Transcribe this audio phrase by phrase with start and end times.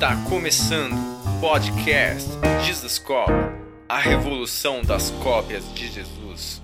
[0.00, 2.30] Está começando o podcast
[2.64, 3.30] Jesus Cop,
[3.86, 6.62] a revolução das cópias de Jesus.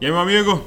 [0.00, 0.66] E aí, meu amigo?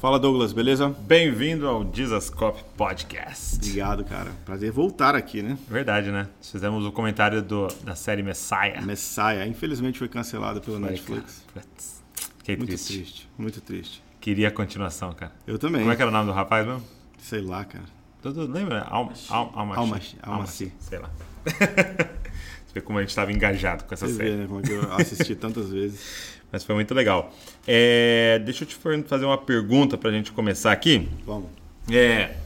[0.00, 0.90] Fala Douglas, beleza?
[1.00, 3.56] Bem-vindo ao Jesus Cop Podcast.
[3.56, 4.30] Obrigado, cara.
[4.44, 5.58] Prazer voltar aqui, né?
[5.68, 6.28] Verdade, né?
[6.40, 8.80] Fizemos o comentário do, da série Messiah.
[8.82, 11.44] Messiah, infelizmente foi cancelado pela Netflix.
[11.52, 12.00] Putz,
[12.38, 12.92] Fiquei Muito triste.
[12.92, 13.28] triste.
[13.36, 14.04] muito triste.
[14.20, 15.32] Queria a continuação, cara.
[15.44, 15.80] Eu também.
[15.80, 16.84] Como é que era o nome do rapaz mesmo?
[17.18, 17.99] Sei lá, cara.
[18.22, 18.82] Tudo, lembra?
[18.82, 19.78] Al, Al, Almaci.
[19.80, 20.72] Almaci, Almaci.
[20.78, 21.10] Sei lá.
[22.66, 24.30] Você vê como a gente estava engajado com essa Você série.
[24.30, 24.46] vê, né?
[24.46, 26.38] Como é eu assisti tantas vezes.
[26.52, 27.32] Mas foi muito legal.
[27.66, 28.76] É, deixa eu te
[29.06, 31.08] fazer uma pergunta pra gente começar aqui.
[31.24, 31.48] Vamos.
[31.90, 32.36] É.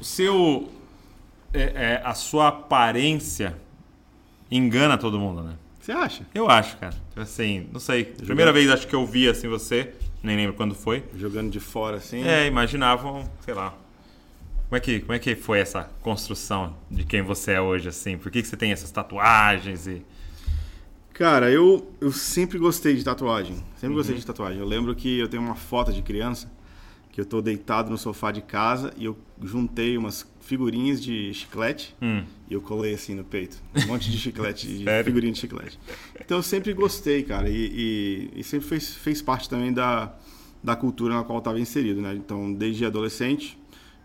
[0.00, 0.70] O seu.
[1.52, 3.56] é, é, a sua aparência
[4.50, 5.54] engana todo mundo, né?
[5.80, 6.26] Você acha?
[6.34, 6.94] Eu acho, cara.
[7.16, 8.04] Assim, não sei.
[8.04, 11.04] Primeira vez acho que eu vi assim você, nem lembro quando foi.
[11.16, 12.22] Jogando de fora assim.
[12.22, 13.74] É, imaginavam, sei lá.
[14.70, 18.16] Como é que, como é que foi essa construção de quem você é hoje, assim?
[18.16, 20.02] Por que, que você tem essas tatuagens e.
[21.12, 23.56] Cara, eu, eu sempre gostei de tatuagem.
[23.76, 24.20] Sempre gostei Uhum.
[24.20, 24.58] de tatuagem.
[24.60, 26.50] Eu lembro que eu tenho uma foto de criança
[27.12, 31.94] que eu tô deitado no sofá de casa e eu juntei umas figurinhas de chiclete
[32.00, 32.22] Hum.
[32.48, 33.60] e eu colei assim no peito.
[33.76, 35.78] Um monte de chiclete, de figurinha de chiclete.
[36.20, 37.50] Então eu sempre gostei, cara.
[37.50, 40.14] E, e- e sempre fez, fez parte também da,
[40.62, 42.14] da cultura na qual eu estava inserido, né?
[42.14, 43.58] Então, desde adolescente,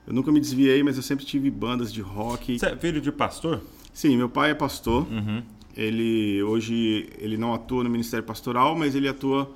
[0.08, 2.58] eu nunca me desviei, mas eu sempre tive bandas de rock.
[2.60, 3.62] Você é filho de pastor?
[3.94, 5.08] Sim, meu pai é pastor.
[5.12, 5.42] Uhum.
[5.76, 9.52] Ele hoje ele não atua no Ministério Pastoral, mas ele atua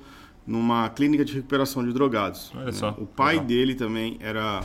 [0.46, 2.50] numa clínica de recuperação de drogados.
[2.54, 2.72] Olha né?
[2.72, 3.46] só, O pai legal.
[3.46, 4.62] dele também era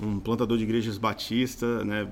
[0.00, 2.08] um plantador de igrejas batista, né?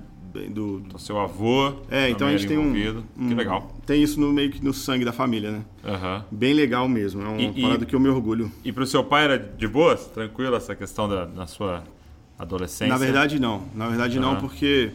[0.49, 1.73] Do, do- O seu avô.
[1.91, 2.73] É, então a gente tem um.
[2.73, 3.71] Que legal.
[3.85, 5.61] Tem isso no meio que no sangue da família, né?
[5.85, 6.25] Aham.
[6.31, 7.21] Bem legal mesmo.
[7.21, 8.51] É uma E- e- parada que eu me orgulho.
[8.65, 10.07] E pro seu pai era de boas?
[10.07, 11.83] Tranquilo essa questão da na sua
[12.37, 12.87] adolescência?
[12.87, 13.63] Na verdade não.
[13.75, 14.39] Na verdade não, Aham.
[14.41, 14.91] porque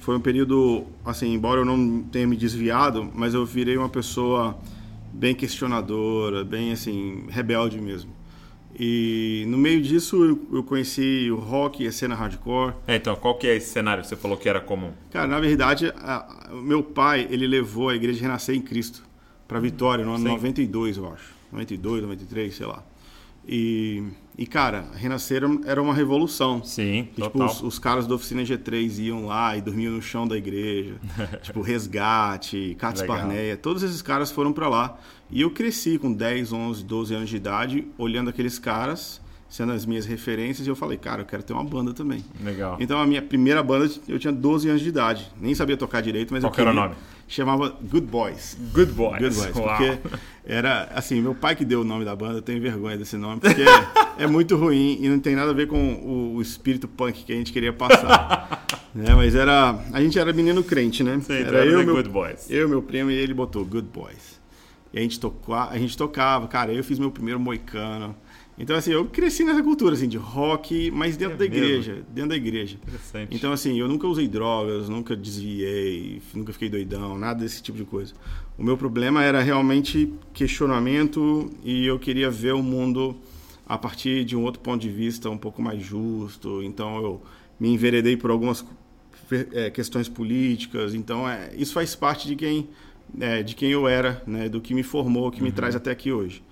[0.00, 4.56] foi um período, assim, embora eu não tenha me desviado, mas eu virei uma pessoa
[5.12, 8.10] bem questionadora, bem assim, rebelde mesmo.
[8.78, 12.72] E no meio disso eu, conheci o rock e a cena hardcore.
[12.86, 14.92] É, então, qual que é esse cenário que você falou que era comum?
[15.10, 19.02] Cara, na verdade, a- meu pai, ele levou a igreja Renascer em Cristo
[19.46, 20.30] para Vitória no ano Sim.
[20.32, 21.34] 92, eu acho.
[21.52, 22.82] 92, 93, sei lá.
[23.46, 24.02] E,
[24.36, 26.62] e cara, Renascer era- uma revolução.
[26.64, 27.46] Sim, E, tipo, total.
[27.48, 30.96] os, os caras da oficina G3 iam lá e dormiam no chão da igreja.
[31.42, 33.16] tipo, Resgate, Cates Legal.
[33.18, 33.56] Barneia.
[33.56, 34.98] Todos esses caras foram pra lá.
[35.30, 39.21] E eu cresci com 10, 11, 12 anos de idade, olhando aqueles caras,
[39.52, 40.66] sendo as minhas referências.
[40.66, 42.24] E eu falei, cara, eu quero ter uma banda também.
[42.42, 42.78] Legal.
[42.80, 45.30] Então a minha primeira banda, eu tinha 12 anos de idade.
[45.38, 46.88] Nem sabia tocar direito, mas Qual eu que era o queria.
[46.88, 47.00] nome?
[47.28, 48.56] Chamava Good Boys.
[48.72, 49.18] Good Boys.
[49.20, 49.56] Good Boys.
[49.56, 49.76] Uau.
[49.76, 49.98] Porque
[50.46, 53.40] era, assim, meu pai que deu o nome da banda, eu tenho vergonha desse nome,
[53.40, 53.62] porque
[54.18, 57.32] é muito ruim e não tem nada a ver com o, o espírito punk que
[57.32, 58.66] a gente queria passar.
[58.94, 59.14] né?
[59.14, 59.78] Mas era.
[59.92, 61.12] A gente era menino crente, né?
[61.16, 62.50] Sim, então era era eu, meu, Good Boys.
[62.50, 64.40] eu, meu primo, e ele botou Good Boys.
[64.94, 68.16] E a gente, tocou, a gente tocava, cara, eu fiz meu primeiro moicano.
[68.62, 71.56] Então, assim, eu cresci nessa cultura, assim, de rock, mas dentro É da mesmo?
[71.64, 72.04] igreja.
[72.14, 72.76] Dentro da igreja.
[72.86, 73.34] Interessante.
[73.36, 77.84] Então, assim, eu nunca usei drogas, nunca desviei, nunca fiquei doidão, nada desse tipo de
[77.84, 78.14] coisa.
[78.56, 83.16] O meu problema era realmente questionamento e eu queria ver o mundo
[83.66, 86.62] a partir de um outro ponto de vista um pouco mais justo.
[86.62, 87.22] Então, eu
[87.58, 88.64] me enveredei por algumas
[89.32, 90.94] eh, questões políticas.
[90.94, 92.68] Então, é, isso faz parte de quem,
[93.20, 95.54] eh, de quem eu era, né, do que me formou, que me Uhum.
[95.54, 96.44] traz até aqui hoje.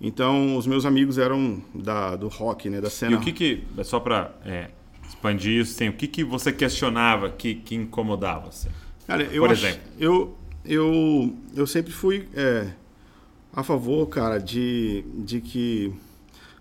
[0.00, 3.16] Então, os meus amigos eram da, do rock, né, da E cena.
[3.16, 4.70] o que que, só pra é,
[5.08, 8.68] expandir isso, tem, o que que você questionava que, que incomodava você?
[9.06, 9.82] Cara, eu Por acho- exemplo?
[9.98, 12.68] eu, eu, eu sempre fui é,
[13.52, 15.92] a favor, cara, de, de que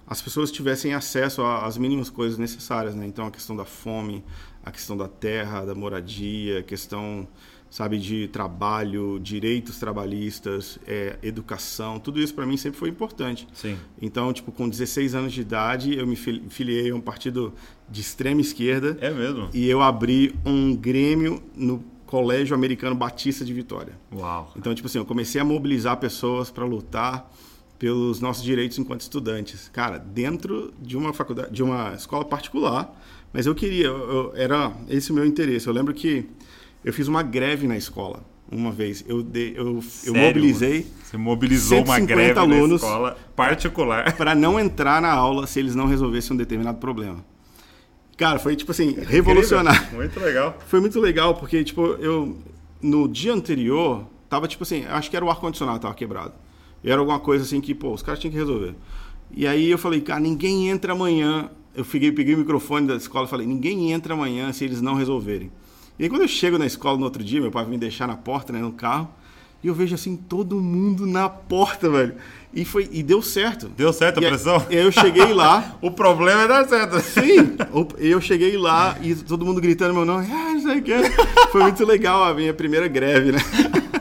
[0.08, 3.06] as pessoas tivessem acesso às mínimas coisas necessárias, né?
[3.06, 4.24] Então, a questão da fome,
[4.64, 7.28] a questão da terra, da moradia, a questão,
[7.69, 13.47] sabe, de trabalho, direitos trabalhistas, é, educação, tudo isso para mim sempre foi importante.
[13.53, 13.78] Sim.
[14.01, 17.53] Então, tipo, com 16 anos de idade, eu me fili- filiei a um partido
[17.89, 19.50] de extrema esquerda É mesmo?
[19.53, 23.94] e eu abri um grêmio no Colégio Americano Batista de Vitória.
[24.13, 24.53] Uau.
[24.56, 27.30] Então, tipo assim, eu comecei a mobilizar pessoas para lutar
[27.77, 29.69] pelos nossos direitos enquanto estudantes.
[29.74, 32.97] Cara, dentro de uma faculdade, de uma escola particular,
[33.33, 35.68] mas eu queria, eu- eu- era esse o meu interesse.
[35.68, 36.25] Eu lembro que
[36.83, 39.03] eu fiz uma greve na escola uma vez.
[39.07, 40.21] Eu dei, eu, eu Sério?
[40.21, 42.81] mobilizei Você mobilizou uma 150 greve alunos.
[42.81, 44.13] na escola particular.
[44.15, 47.24] para não entrar na aula se eles não resolvessem um determinado problema.
[48.18, 49.79] Cara, foi tipo assim, revolucionário.
[49.79, 50.00] Incrível.
[50.00, 50.57] Muito legal.
[50.65, 52.38] Foi muito legal, porque, tipo, eu.
[52.81, 56.33] No dia anterior, tava tipo assim, acho que era o ar-condicionado tava quebrado.
[56.83, 58.75] E era alguma coisa assim que, pô, os caras tinham que resolver.
[59.31, 61.50] E aí eu falei, cara, ninguém entra amanhã.
[61.75, 64.94] Eu peguei, peguei o microfone da escola e falei, ninguém entra amanhã se eles não
[64.94, 65.51] resolverem.
[65.99, 68.15] E aí quando eu chego na escola no outro dia, meu pai me deixar na
[68.15, 69.09] porta, né, no carro,
[69.63, 72.15] e eu vejo assim todo mundo na porta, velho.
[72.53, 73.67] E foi e deu certo.
[73.69, 74.65] Deu certo a E pressão?
[74.69, 76.99] E aí eu cheguei lá, O problema é dar certo.
[76.99, 77.57] Sim,
[77.97, 80.27] eu cheguei lá e todo mundo gritando meu nome.
[80.31, 80.94] Ah, não sei o quê.
[81.51, 83.39] Foi muito legal a minha primeira greve, né?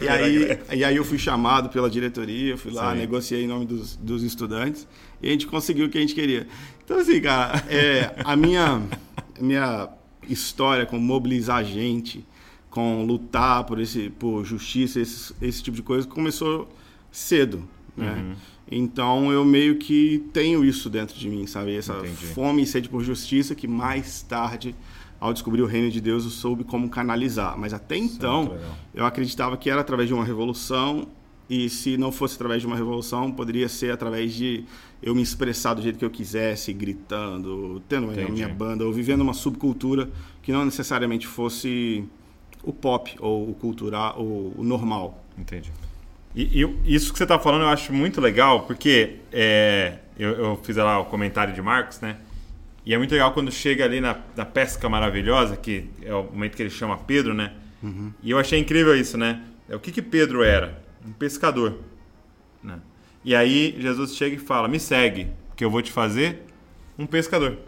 [0.00, 2.98] E aí, e aí eu fui chamado pela diretoria, fui lá, Sim.
[2.98, 4.86] negociei em nome dos, dos estudantes
[5.20, 6.46] e a gente conseguiu o que a gente queria.
[6.84, 8.80] Então, assim, cara, é, a minha,
[9.40, 9.88] minha
[10.28, 12.24] história com mobilizar gente,
[12.70, 16.68] com lutar por, esse, por justiça, esse, esse tipo de coisa, começou
[17.10, 18.12] cedo, né?
[18.14, 18.34] Uhum.
[18.70, 21.74] Então eu meio que tenho isso dentro de mim, sabe?
[21.74, 22.26] Essa Entendi.
[22.34, 24.74] fome e sede por justiça que mais tarde,
[25.18, 27.58] ao descobrir o reino de Deus, eu soube como canalizar.
[27.58, 28.76] Mas até então, muito legal.
[28.94, 31.08] eu acreditava que era através de uma revolução
[31.48, 34.64] e se não fosse através de uma revolução, poderia ser através de
[35.02, 38.32] eu me expressar do jeito que eu quisesse, gritando, tendo a Entendi.
[38.32, 40.10] minha banda, ou vivendo uma subcultura
[40.42, 42.04] que não necessariamente fosse
[42.62, 45.24] o pop ou o cultural ou o normal.
[45.38, 45.72] Entendi.
[46.34, 50.60] E, e isso que você está falando eu acho muito legal, porque é, eu, eu
[50.62, 52.18] fiz lá o comentário de Marcos, né?
[52.84, 56.56] E é muito legal quando chega ali na, na pesca maravilhosa, que é o momento
[56.56, 57.52] que ele chama Pedro, né?
[58.22, 59.42] E eu achei incrível isso, né?
[59.68, 60.82] É, O que, que Pedro era?
[61.08, 61.78] Um pescador.
[62.62, 62.78] Né?
[63.24, 66.42] E aí Jesus chega e fala: Me segue, que eu vou te fazer
[66.98, 67.58] um pescador.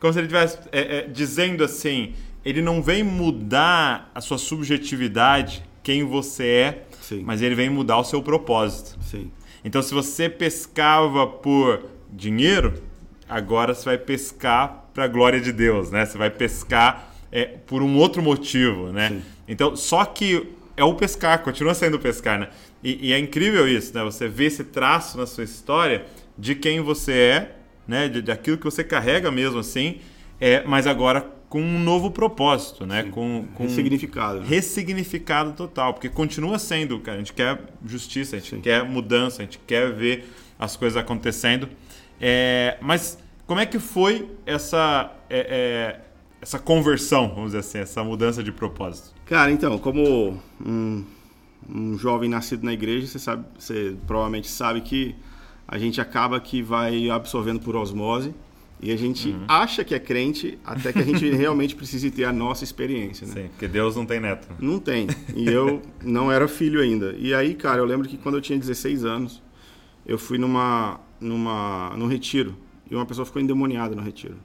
[0.00, 2.14] Como se ele estivesse é, é, dizendo assim:
[2.44, 7.22] ele não vem mudar a sua subjetividade, quem você é, Sim.
[7.24, 8.98] mas ele vem mudar o seu propósito.
[9.02, 9.30] Sim.
[9.64, 12.82] Então, se você pescava por dinheiro,
[13.28, 16.04] agora você vai pescar para a glória de Deus, né?
[16.04, 19.08] Você vai pescar é, por um outro motivo, né?
[19.08, 19.22] Sim.
[19.48, 22.48] Então, só que é o pescar, continua sendo o pescar, né?
[22.82, 24.02] E, e é incrível isso, né?
[24.04, 26.04] Você vê esse traço na sua história
[26.36, 27.56] de quem você é,
[27.86, 28.08] né?
[28.08, 30.00] De, daquilo que você carrega mesmo assim,
[30.40, 33.04] é, mas agora com um novo propósito, né?
[33.04, 34.40] Com, com Significado.
[34.40, 34.46] né?
[34.48, 38.60] ressignificado total, porque continua sendo, cara, a gente quer justiça, a gente Sim.
[38.60, 40.28] quer mudança, a gente quer ver
[40.58, 41.68] as coisas acontecendo.
[42.20, 46.00] É, mas como é que foi essa, é, é,
[46.44, 49.14] essa conversão, vamos dizer assim, essa mudança de propósito?
[49.24, 51.02] Cara, então, como um,
[51.68, 55.14] um jovem nascido na igreja, você sabe, você provavelmente sabe que
[55.66, 58.34] a gente acaba que vai absorvendo por osmose
[58.78, 59.44] e a gente Uhum.
[59.48, 63.32] acha que é crente até que a gente realmente precise ter a nossa experiência, né?
[63.32, 64.46] Sim, porque Deus não tem neto.
[64.60, 65.06] Não tem.
[65.34, 67.14] E eu não era filho ainda.
[67.18, 69.42] E aí, cara, eu lembro que quando eu tinha 16 anos,
[70.06, 72.54] eu fui numa, numa, num retiro.
[72.90, 74.36] E uma pessoa ficou endemoniada no retiro.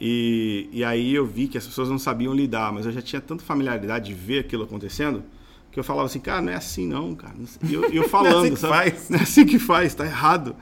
[0.00, 3.20] E, e aí eu vi que as pessoas não sabiam lidar, mas eu já tinha
[3.20, 5.22] tanta familiaridade de ver aquilo acontecendo,
[5.70, 7.34] que eu falava assim, cara, não é assim não, cara.
[7.68, 8.72] E eu, eu falando, assim que sabe?
[8.72, 9.10] faz.
[9.10, 10.56] Não é assim que faz, tá errado.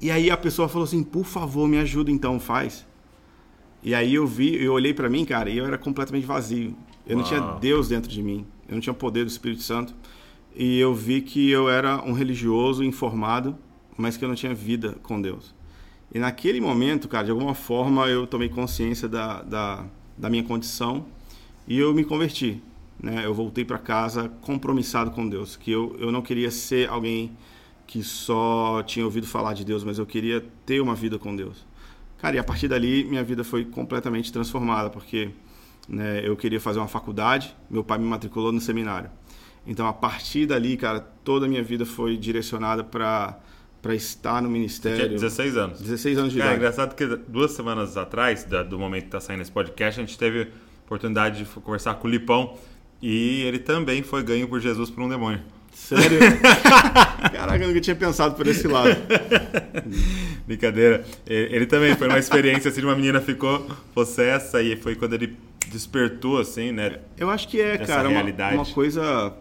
[0.00, 2.86] E aí a pessoa falou assim, por favor, me ajuda então, faz.
[3.82, 6.76] E aí eu vi, eu olhei pra mim, cara, e eu era completamente vazio.
[7.06, 7.58] Eu não tinha Uau.
[7.58, 8.46] Deus dentro de mim.
[8.68, 9.94] Eu não tinha o poder do Espírito Santo.
[10.54, 13.56] E eu vi que eu era um religioso informado,
[13.96, 15.54] mas que eu não tinha vida com Deus.
[16.12, 19.84] E naquele momento, cara, de alguma forma eu tomei consciência da, da,
[20.16, 21.06] da minha condição
[21.66, 22.62] e eu me converti.
[23.00, 23.24] Né?
[23.24, 27.36] Eu voltei para casa compromissado com Deus, que eu, eu não queria ser alguém
[27.86, 31.66] que só tinha ouvido falar de Deus, mas eu queria ter uma vida com Deus.
[32.18, 35.30] Cara, e a partir dali minha vida foi completamente transformada, porque
[35.88, 39.10] né, eu queria fazer uma faculdade, meu pai me matriculou no seminário.
[39.66, 43.38] Então, a partir dali, cara, toda a minha vida foi direcionada para
[43.80, 45.08] para estar no Tinha ministério.
[45.08, 45.80] 16 anos.
[45.80, 46.72] 16 anos de Cara, é idade.
[46.72, 50.42] engraçado que duas semanas atrás, do momento que tá saindo esse podcast, a gente teve
[50.42, 50.46] a
[50.84, 52.56] oportunidade de conversar com o Lipão
[53.00, 55.40] e ele também foi ganho por Jesus por um demônio.
[55.72, 56.18] Sério?
[57.32, 58.96] Caraca, eu nunca tinha pensado por esse lado.
[60.44, 61.04] Brincadeira.
[61.24, 65.36] Ele, também foi uma experiência assim, de uma menina ficou possessa e foi quando ele
[65.68, 66.98] despertou, assim, né?
[67.16, 69.32] Eu acho que é, cara, uma, uma coisa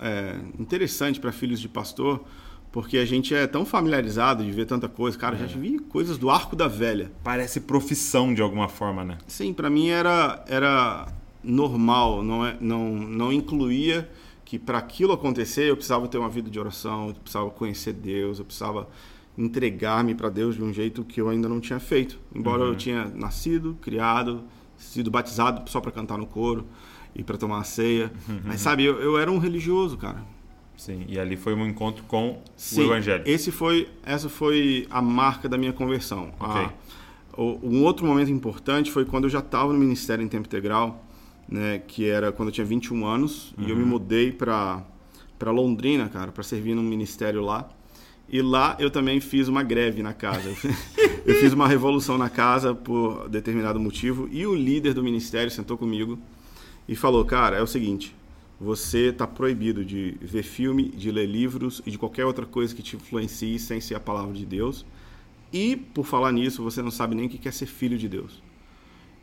[0.00, 2.24] é, interessante para filhos de pastor,
[2.72, 5.16] porque a gente é tão familiarizado de ver tanta coisa.
[5.18, 5.46] Cara, É.
[5.46, 7.12] já vi coisas do arco da velha.
[7.22, 9.18] Parece profissão de alguma forma, né?
[9.28, 11.06] Sim, para mim era, era
[11.44, 14.10] normal, não, é, não, não incluía
[14.44, 18.38] que para aquilo acontecer eu precisava ter uma vida de oração, eu precisava conhecer Deus,
[18.38, 18.88] eu precisava
[19.36, 22.18] entregar-me para Deus de um jeito que eu ainda não tinha feito.
[22.34, 24.44] Embora eu tinha nascido, criado,
[24.76, 26.66] sido batizado só para cantar no coro
[27.14, 28.12] e para tomar a ceia.
[28.44, 30.22] Mas sabe, eu, eu era um religioso, cara.
[30.84, 33.22] Sim, e ali foi um encontro com Sim, o Evangelho.
[33.24, 36.32] Esse foi, essa foi a marca da minha conversão.
[36.40, 36.60] Ok.
[36.60, 36.72] Ah,
[37.36, 41.04] o- um outro momento importante foi quando eu já estava no ministério em tempo integral,
[41.48, 43.82] né, que era quando eu tinha 21 anos, e eu Uhum.
[43.82, 44.82] me mudei para
[45.38, 47.68] para Londrina, cara, para servir num ministério lá.
[48.28, 50.48] E lá eu também fiz uma greve na casa.
[51.26, 54.28] eu fiz uma revolução na casa por determinado motivo.
[54.32, 56.16] E o líder do ministério sentou comigo
[56.88, 58.14] e falou: Cara, é o seguinte,
[58.62, 62.82] você está proibido de ver filme, de ler livros e de qualquer outra coisa que
[62.82, 64.86] te influencie sem ser a palavra de Deus.
[65.52, 68.42] E, por falar nisso, você não sabe nem o que é ser filho de Deus.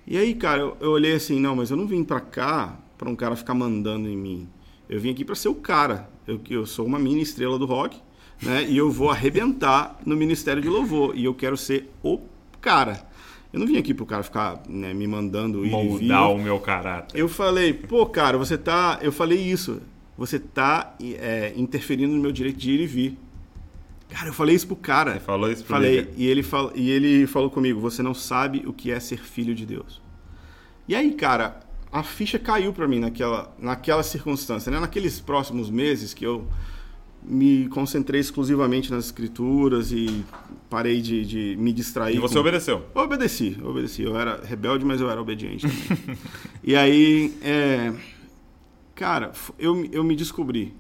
[0.05, 3.09] E aí, cara, eu, eu olhei assim: Não, mas eu não vim para cá para
[3.09, 4.47] um cara ficar mandando em mim.
[4.89, 6.09] Eu vim aqui para ser o cara.
[6.27, 7.99] Eu, eu sou uma mini estrela do rock
[8.41, 8.63] né?
[8.63, 11.13] E eu vou arrebentar no Ministério de Louvor.
[11.15, 12.19] E eu quero ser o
[12.61, 13.07] cara.
[13.51, 17.19] Eu não vim aqui pro cara ficar né, me mandando ir Moldar o meu caráter.
[17.19, 18.99] Eu falei, pô, cara, você tá.
[19.01, 19.81] Eu falei isso.
[20.17, 23.17] Você tá é, interferindo no meu direito de ir e vir.
[24.09, 25.13] Cara, eu falei isso pro cara.
[25.13, 28.63] Você falou isso pro Falei, e ele, fal, e ele falou comigo: você não sabe
[28.67, 30.01] o que é ser filho de Deus.
[30.87, 34.79] E aí, cara, a ficha caiu para mim naquela, naquela circunstância, né?
[34.79, 36.47] Naqueles próximos meses que eu
[37.23, 40.23] me concentrei exclusivamente nas escrituras e
[40.69, 42.15] parei de, de me distrair.
[42.15, 42.41] E você com...
[42.41, 42.85] obedeceu?
[42.93, 44.03] Eu obedeci, eu obedeci.
[44.03, 46.17] Eu era rebelde, mas eu era obediente também.
[46.63, 47.93] e aí, é...
[48.95, 50.73] cara, eu, eu me descobri.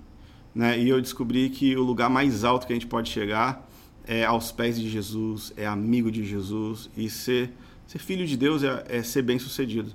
[0.53, 0.79] Né?
[0.79, 3.67] E eu descobri que o lugar mais alto que a gente pode chegar
[4.05, 6.89] é aos pés de Jesus, é amigo de Jesus.
[6.95, 7.51] E ser,
[7.87, 9.91] ser filho de Deus é, é ser bem sucedido.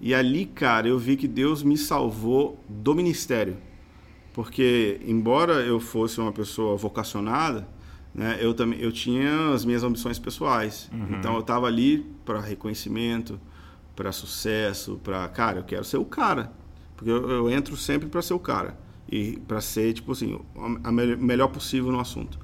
[0.00, 3.56] E ali, cara, eu vi que Deus me salvou do ministério
[4.36, 7.66] porque embora eu fosse uma pessoa vocacionada,
[8.16, 10.88] né, eu também eu tinha as minhas ambições pessoais.
[10.90, 11.18] Uhum.
[11.18, 13.38] Então eu estava ali para reconhecimento,
[13.94, 16.50] para sucesso, para cara, eu quero ser o cara,
[16.96, 20.88] porque eu, eu entro sempre para ser o cara e para ser tipo assim a,
[20.88, 22.38] a me melhor possível no assunto.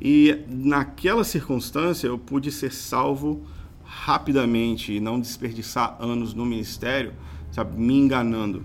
[0.00, 3.42] E naquela circunstância eu pude ser salvo
[3.84, 7.12] rapidamente e não desperdiçar anos no ministério,
[7.50, 8.64] sabe, me enganando.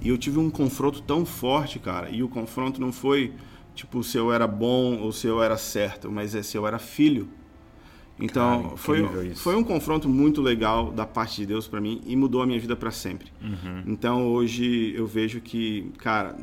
[0.00, 2.08] E eu tive um confronto tão forte, cara.
[2.08, 3.32] E o confronto não foi
[3.78, 6.78] tipo se eu era bom ou se eu era certo, mas é se eu era
[6.78, 7.28] filho.
[8.20, 12.16] Então cara, foi, foi um confronto muito legal da parte de Deus para mim e
[12.16, 13.32] mudou a minha vida para sempre.
[13.40, 13.84] Uhum.
[13.86, 16.36] Então hoje eu vejo que, cara.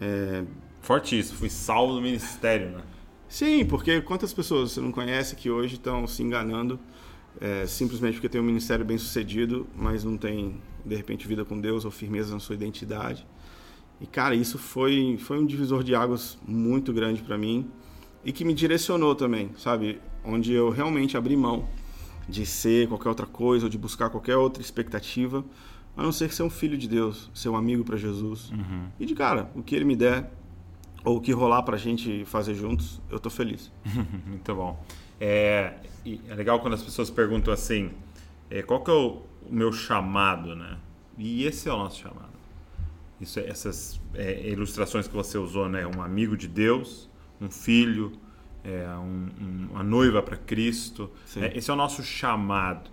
[0.00, 0.42] É...
[0.80, 2.82] Forte isso, fui salvo do ministério, né?
[3.28, 6.78] Sim, porque quantas pessoas você não conhece que hoje estão se enganando
[7.40, 11.60] é, simplesmente porque tem um ministério bem sucedido, mas não tem de repente vida com
[11.60, 13.24] Deus ou firmeza na sua identidade.
[14.02, 17.70] E cara, isso foi foi um divisor de águas muito grande para mim
[18.24, 20.00] e que me direcionou também, sabe?
[20.24, 21.68] Onde eu realmente abri mão
[22.28, 25.44] de ser qualquer outra coisa ou de buscar qualquer outra expectativa,
[25.96, 28.50] a não ser que ser um filho de Deus, ser um amigo para Jesus.
[28.50, 28.88] Uhum.
[28.98, 30.32] E de cara, o que ele me der
[31.04, 33.70] ou o que rolar para a gente fazer juntos, eu tô feliz.
[34.26, 34.84] muito bom.
[35.20, 35.74] É,
[36.28, 37.90] é legal quando as pessoas perguntam assim,
[38.50, 40.76] é, qual que é o, o meu chamado, né?
[41.16, 42.31] E esse é o nosso chamado.
[43.22, 45.86] Isso, é, essas é, ilustrações que você usou, né?
[45.86, 47.08] Um amigo de Deus,
[47.40, 48.12] um filho,
[48.64, 51.08] é, um, um, uma noiva para Cristo.
[51.36, 52.90] É, esse é o nosso chamado.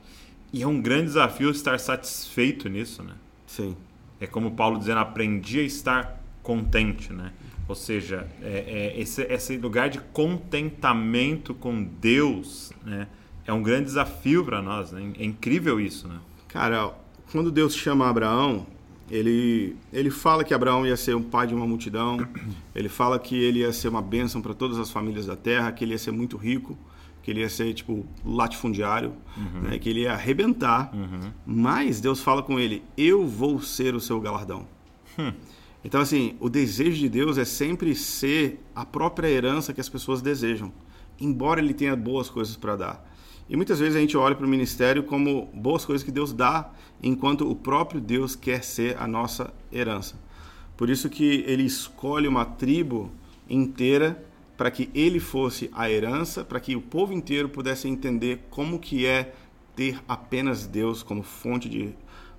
[0.53, 3.13] E é um grande desafio estar satisfeito nisso, né?
[3.47, 3.75] Sim.
[4.19, 7.33] É como Paulo dizendo, aprendi a estar contente, né?
[7.67, 13.07] Ou seja, é, é, esse, esse lugar de contentamento com Deus, né?
[13.45, 15.11] É um grande desafio para nós, né?
[15.17, 16.19] É incrível isso, né?
[16.47, 16.93] Cara,
[17.31, 18.65] quando Deus chama Abraão,
[19.09, 22.17] ele, ele fala que Abraão ia ser um pai de uma multidão,
[22.75, 25.83] ele fala que ele ia ser uma bênção para todas as famílias da terra, que
[25.83, 26.77] ele ia ser muito rico,
[27.21, 29.61] que ele ia ser tipo latifundiário, uhum.
[29.61, 30.91] né, que ele ia arrebentar.
[30.93, 31.31] Uhum.
[31.45, 34.67] Mas Deus fala com ele: Eu vou ser o seu galardão.
[35.17, 35.33] Hum.
[35.83, 40.21] Então, assim, o desejo de Deus é sempre ser a própria herança que as pessoas
[40.21, 40.71] desejam,
[41.19, 43.08] embora ele tenha boas coisas para dar.
[43.49, 46.71] E muitas vezes a gente olha para o ministério como boas coisas que Deus dá,
[47.01, 50.15] enquanto o próprio Deus quer ser a nossa herança.
[50.77, 53.11] Por isso que ele escolhe uma tribo
[53.49, 54.23] inteira
[54.55, 59.05] para que ele fosse a herança, para que o povo inteiro pudesse entender como que
[59.05, 59.33] é
[59.75, 61.95] ter apenas Deus como fonte de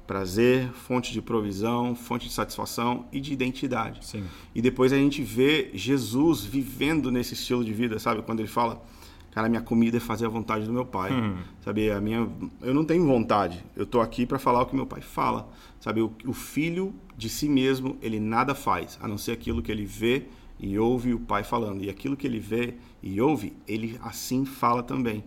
[0.06, 4.04] prazer, fonte de provisão, fonte de satisfação e de identidade.
[4.04, 4.24] Sim.
[4.54, 8.20] E depois a gente vê Jesus vivendo nesse estilo de vida, sabe?
[8.22, 8.82] Quando ele fala,
[9.30, 11.38] cara, minha comida é fazer a vontade do meu pai, uhum.
[11.60, 11.90] sabe?
[11.90, 12.28] A minha,
[12.60, 13.64] eu não tenho vontade.
[13.76, 16.00] Eu tô aqui para falar o que meu pai fala, sabe?
[16.00, 19.84] O, o, filho de si mesmo ele nada faz, a não ser aquilo que ele
[19.84, 20.24] vê
[20.58, 21.82] e ouve o pai falando.
[21.82, 25.24] E aquilo que ele vê e ouve, ele assim fala também.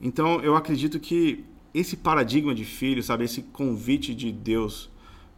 [0.00, 3.24] Então eu acredito que esse paradigma de filho, sabe?
[3.24, 4.90] Esse convite de Deus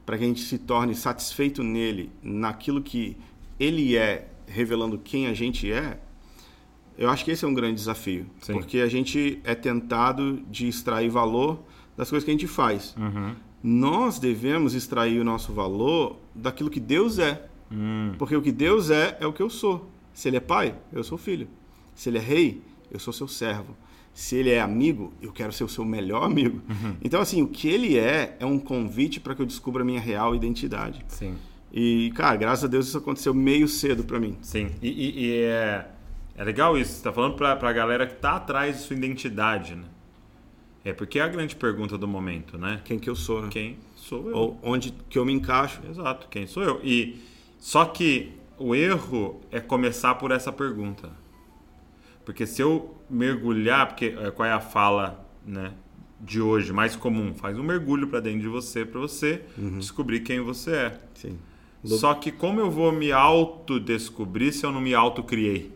[0.05, 3.17] para que a gente se torne satisfeito nele, naquilo que
[3.59, 5.99] ele é, revelando quem a gente é,
[6.99, 8.55] eu acho que esse é um grande desafio, Sim.
[8.55, 11.61] porque a gente é tentado de extrair valor
[11.97, 12.95] das coisas que a gente faz.
[12.97, 13.35] Uhum.
[13.63, 18.13] Nós devemos extrair o nosso valor daquilo que Deus é, hum.
[18.19, 19.91] porque o que Deus é é o que eu sou.
[20.13, 21.49] Se ele é pai, eu sou filho.
[21.95, 23.77] Se ele é rei, eu sou seu servo.
[24.15, 26.63] Se ele é amigo, eu quero ser o seu melhor amigo.
[26.69, 26.97] Uhum.
[27.03, 30.01] Então, assim, o que ele é, é um convite para que eu descubra a minha
[30.01, 31.05] real identidade.
[31.09, 31.35] Sim.
[31.71, 34.39] E, cara, graças a Deus isso aconteceu meio cedo para mim.
[34.41, 34.71] Sim.
[34.81, 35.87] E, e, e, é,
[36.37, 36.93] é legal isso.
[36.93, 39.85] Você tá falando pra, pra galera que tá atrás de sua identidade, né?
[40.85, 42.81] É porque é a grande pergunta do momento, né?
[42.85, 43.49] Quem que eu sou, né?
[43.51, 44.37] Quem sou eu?
[44.37, 45.81] Ou onde que eu me encaixo.
[45.91, 46.81] Exato, quem sou eu?
[46.85, 47.21] E
[47.59, 51.11] só que o erro é começar por essa pergunta.
[52.25, 55.73] Porque se eu mergulhar, porque é, qual é a fala né,
[56.21, 57.35] de hoje mais comum?
[57.35, 59.79] Faz um mergulho para dentro de você, para você uhum.
[59.79, 61.01] descobrir quem você é.
[61.15, 61.39] Sim.
[61.85, 65.76] Só que como eu vou me autodescobrir se eu não me autocriei?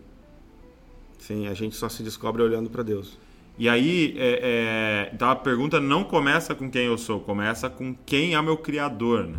[1.20, 3.18] Sim, a gente só se descobre olhando para Deus.
[3.58, 7.94] E aí, é, é, então a pergunta não começa com quem eu sou, começa com
[8.06, 9.26] quem é o meu Criador.
[9.26, 9.38] Né?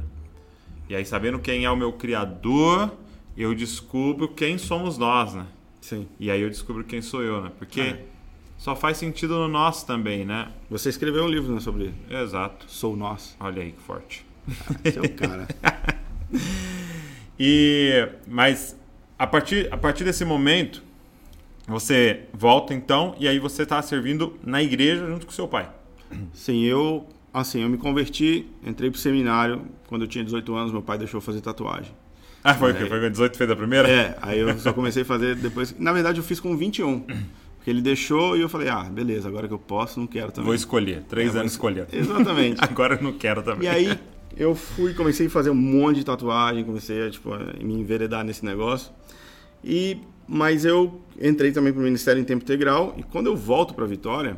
[0.88, 2.92] E aí, sabendo quem é o meu Criador,
[3.36, 5.48] eu descubro quem somos nós, né?
[5.82, 6.08] Sim.
[6.20, 7.52] E aí eu descubro quem sou eu, né?
[7.58, 8.06] Porque é.
[8.60, 10.50] só faz sentido no nós também, né?
[10.70, 12.66] Você escreveu um livro né, sobre Exato.
[12.70, 13.36] Sou nós.
[13.40, 14.24] Olha aí que forte.
[14.48, 15.48] Ah, seu cara.
[17.40, 18.78] e mas
[19.18, 20.84] a partir a partir desse momento
[21.68, 25.70] você volta então e aí você está servindo na igreja junto com seu pai.
[26.34, 30.82] Sim, eu assim, eu me converti, entrei pro seminário quando eu tinha 18 anos, meu
[30.82, 31.94] pai deixou eu fazer tatuagem.
[32.44, 32.86] Ah, foi o quê?
[32.86, 33.88] Foi com 18 fez a primeira?
[33.88, 35.76] É, aí eu só comecei a fazer depois.
[35.78, 37.02] Na verdade, eu fiz com 21.
[37.02, 40.48] Porque ele deixou e eu falei, ah, beleza, agora que eu posso, não quero também.
[40.48, 41.04] Vou escolher.
[41.08, 41.90] Três é, anos escolhendo.
[41.94, 42.58] Exatamente.
[42.64, 43.66] agora eu não quero também.
[43.66, 44.00] E aí
[44.36, 48.26] eu fui, comecei a fazer um monte de tatuagem, comecei a, tipo, a me enveredar
[48.26, 48.92] nesse negócio.
[49.64, 53.74] E, mas eu entrei também para o Ministério em Tempo Integral e quando eu volto
[53.74, 54.38] para Vitória,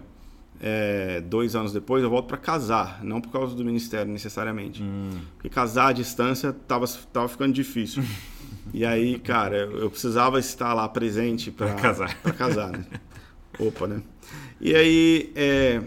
[0.66, 4.82] é, dois anos depois, eu volto para casar, não por causa do ministério necessariamente.
[4.82, 5.10] Hum.
[5.36, 8.02] Porque casar à distância tava, tava ficando difícil.
[8.74, 12.18] e aí, cara, eu precisava estar lá presente para casar.
[12.22, 12.86] Para casar, né?
[13.60, 14.02] Opa, né?
[14.62, 15.82] E aí, é,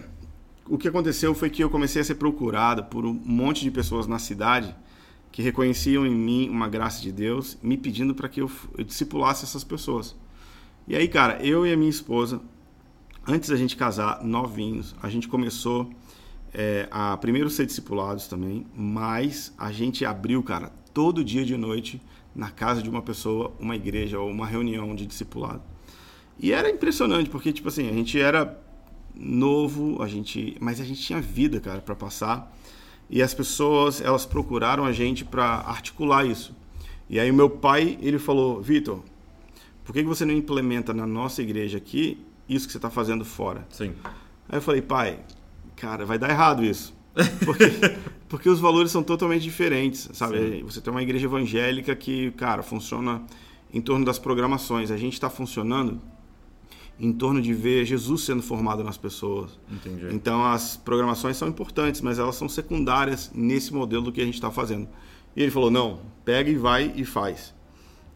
[0.69, 4.07] o que aconteceu foi que eu comecei a ser procurado por um monte de pessoas
[4.07, 4.75] na cidade
[5.37, 9.45] que reconheciam em mim uma graça de Deus, me pedindo para que eu, eu discipulasse
[9.45, 10.17] essas pessoas.
[10.89, 12.41] E aí, cara, eu e a minha esposa
[13.27, 15.91] antes da gente casar, novinhos, a gente começou
[16.55, 22.01] é, a primeiro ser discipulados também, mas a gente abriu, cara, todo dia de noite
[22.35, 25.63] na casa de uma pessoa, uma igreja ou uma reunião de discipulado.
[26.39, 28.59] E era impressionante, porque, tipo assim, a gente era
[29.15, 32.57] novo, a gente, mas a gente tinha vida, cara, para passar.
[33.09, 36.55] E as pessoas, elas procuraram a gente para articular isso.
[37.09, 39.03] E aí o meu pai, ele falou, Vitor,
[39.85, 43.67] por que você não implementa na nossa igreja aqui isso que você está fazendo fora.
[43.71, 43.93] Sim.
[44.49, 45.21] Aí eu falei, pai,
[45.75, 46.95] cara, vai dar errado isso.
[47.45, 47.65] Porque,
[48.29, 50.39] porque os valores são totalmente diferentes, sabe?
[50.39, 50.65] Sim.
[50.65, 53.23] Você tem uma igreja evangélica que, cara, funciona
[53.73, 54.91] em torno das programações.
[54.91, 56.01] A gente está funcionando
[56.99, 59.59] em torno de ver Jesus sendo formado nas pessoas.
[59.71, 60.09] Entendi.
[60.15, 64.35] Então as programações são importantes, mas elas são secundárias nesse modelo do que a gente
[64.35, 64.89] está fazendo.
[65.35, 67.55] E ele falou: não, pega e vai e faz.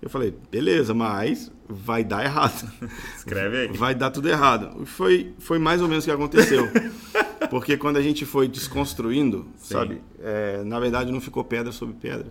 [0.03, 2.73] Eu falei, beleza, mas vai dar errado.
[3.17, 3.69] Escreve aí.
[3.77, 4.87] Vai dar tudo errado.
[4.87, 6.69] Foi, foi mais ou menos o que aconteceu.
[7.51, 9.75] Porque quando a gente foi desconstruindo, Sim.
[9.75, 10.03] sabe?
[10.19, 12.29] É, na verdade, não ficou pedra sobre pedra.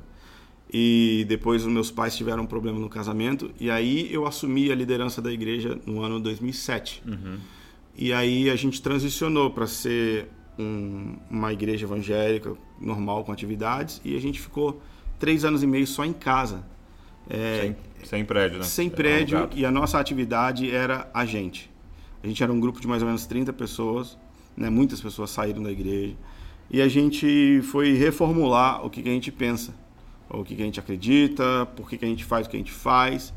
[0.72, 3.52] E depois os meus pais tiveram um problema no casamento.
[3.60, 7.02] E aí eu assumi a liderança da igreja no ano 2007.
[7.08, 7.38] Uhum.
[7.98, 10.28] E aí a gente transicionou para ser
[10.58, 14.00] um, uma igreja evangélica normal com atividades.
[14.06, 14.82] E a gente ficou
[15.18, 16.64] três anos e meio só em casa
[17.30, 18.64] é, sem, sem, prédio, né?
[18.64, 21.70] Sem prédio e a nossa atividade era a gente.
[22.24, 24.18] A gente era um grupo de mais ou menos 30 pessoas,
[24.58, 24.70] né?
[24.70, 26.16] muitas pessoas saíram da igreja.
[26.72, 29.74] E a gente foi reformular o que, que a gente pensa,
[30.30, 32.60] o que, que a gente acredita, por que, que a gente faz o que a
[32.60, 33.34] gente faz.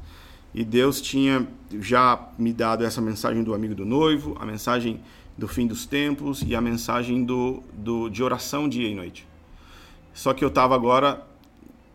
[0.54, 1.48] E Deus tinha
[1.80, 5.00] já me dado essa mensagem do amigo do noivo, a mensagem
[5.36, 9.26] do fim dos tempos e a mensagem do, do, de oração dia e noite.
[10.12, 11.26] Só que eu estava agora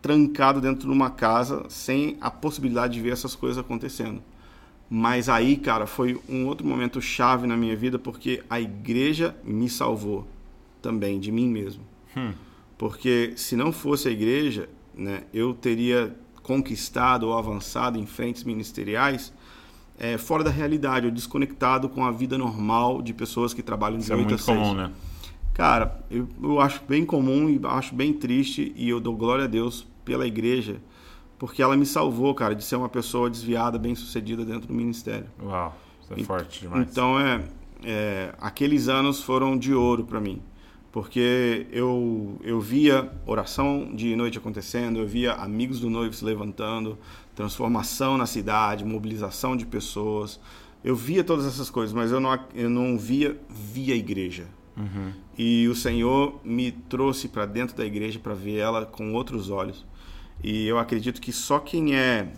[0.02, 4.20] trancado dentro de uma casa sem a possibilidade de ver essas coisas acontecendo.
[4.90, 9.68] Mas aí, cara, foi um outro momento chave na minha vida porque a igreja me
[9.68, 10.26] salvou
[10.80, 11.82] também de mim mesmo.
[12.16, 12.32] Hum.
[12.76, 19.32] Porque se não fosse a igreja, né, eu teria conquistado ou avançado em frentes ministeriais
[19.98, 24.04] é, fora da realidade, ou desconectado com a vida normal de pessoas que trabalham de
[24.04, 24.58] Isso 8 é muito a 6.
[24.58, 24.92] comum, né?
[25.52, 29.48] Cara, eu, eu acho bem comum e acho bem triste e eu dou glória a
[29.48, 30.80] Deus pela igreja,
[31.36, 35.26] porque ela me salvou, cara, de ser uma pessoa desviada, bem sucedida dentro do ministério.
[35.42, 36.88] Uau, isso é e, forte demais.
[36.88, 37.42] Então, é,
[37.82, 40.40] é, aqueles anos foram de ouro para mim.
[40.90, 46.98] Porque eu, eu via oração de noite acontecendo, eu via amigos do noivo se levantando,
[47.34, 50.40] transformação na cidade, mobilização de pessoas.
[50.82, 54.46] Eu via todas essas coisas, mas eu não, eu não via via igreja.
[54.76, 55.12] Uhum.
[55.36, 59.84] E o Senhor me trouxe para dentro da igreja para ver ela com outros olhos.
[60.42, 62.28] E eu acredito que só quem é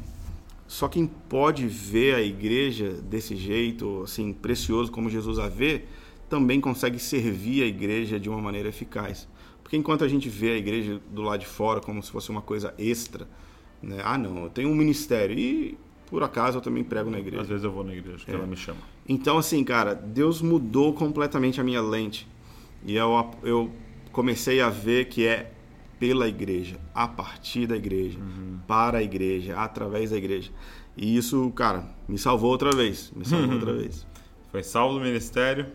[0.67, 5.85] só quem pode ver a igreja desse jeito, assim, precioso como Jesus a vê,
[6.31, 9.29] também consegue servir a igreja de uma maneira eficaz.
[9.63, 12.41] Porque enquanto a gente vê a igreja do lado de fora como se fosse uma
[12.41, 13.29] coisa extra,
[13.83, 14.01] né?
[14.05, 17.43] Ah, não, eu tenho um ministério e por acaso eu também prego na igreja.
[17.43, 18.35] Às vezes eu vou na igreja, que é.
[18.35, 18.79] ela me chama.
[19.09, 22.29] Então, assim, cara, Deus mudou completamente a minha lente.
[22.85, 23.71] E eu, eu
[24.13, 25.53] comecei a ver que é
[25.99, 28.59] pela igreja, a partir da igreja, uhum.
[28.67, 30.51] para a igreja, através da igreja.
[30.97, 33.13] E isso, cara, me salvou outra vez.
[33.15, 34.07] Me salvou outra vez.
[34.51, 35.67] Foi salvo do ministério,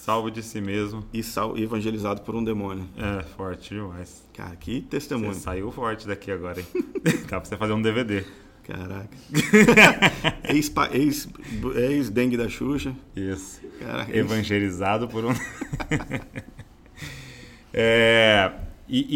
[0.00, 1.04] salvo de si mesmo.
[1.12, 2.88] E sal, evangelizado por um demônio.
[2.96, 4.26] É, forte demais.
[4.34, 5.34] Cara, que testemunho.
[5.34, 6.66] Você saiu forte daqui agora, hein?
[7.28, 8.24] Dá pra você fazer um DVD.
[8.64, 9.08] Caraca.
[10.48, 11.28] Ex-dengue ex,
[11.76, 12.94] ex da Xuxa.
[13.14, 13.60] Isso.
[13.78, 15.34] Caraca, Evangelizado por um.
[17.72, 18.52] é,
[18.88, 19.06] e,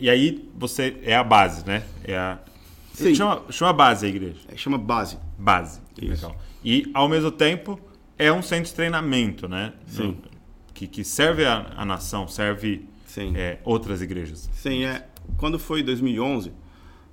[0.00, 1.84] e, e, aí você é a base, né?
[2.02, 2.38] É a...
[2.92, 3.14] Sim.
[3.14, 4.40] Chama, chama base a igreja.
[4.48, 5.18] É, chama base.
[5.38, 5.80] Base.
[6.00, 6.26] Isso.
[6.26, 6.40] Legal.
[6.64, 7.78] E ao mesmo tempo
[8.18, 9.72] é um centro de treinamento, né?
[9.86, 10.16] Sim.
[10.72, 12.86] Que, que serve a, a nação, serve
[13.36, 14.50] é, outras igrejas.
[14.54, 15.06] Sim, é.
[15.36, 16.52] Quando foi 2011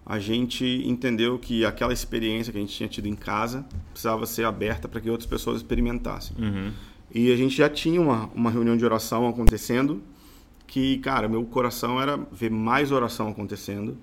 [0.05, 4.45] a gente entendeu que aquela experiência que a gente tinha tido em casa precisava ser
[4.45, 6.35] aberta para que outras pessoas experimentassem.
[6.37, 6.71] Uhum.
[7.13, 10.01] E a gente já tinha uma, uma reunião de oração acontecendo,
[10.65, 13.97] que, cara, meu coração era ver mais oração acontecendo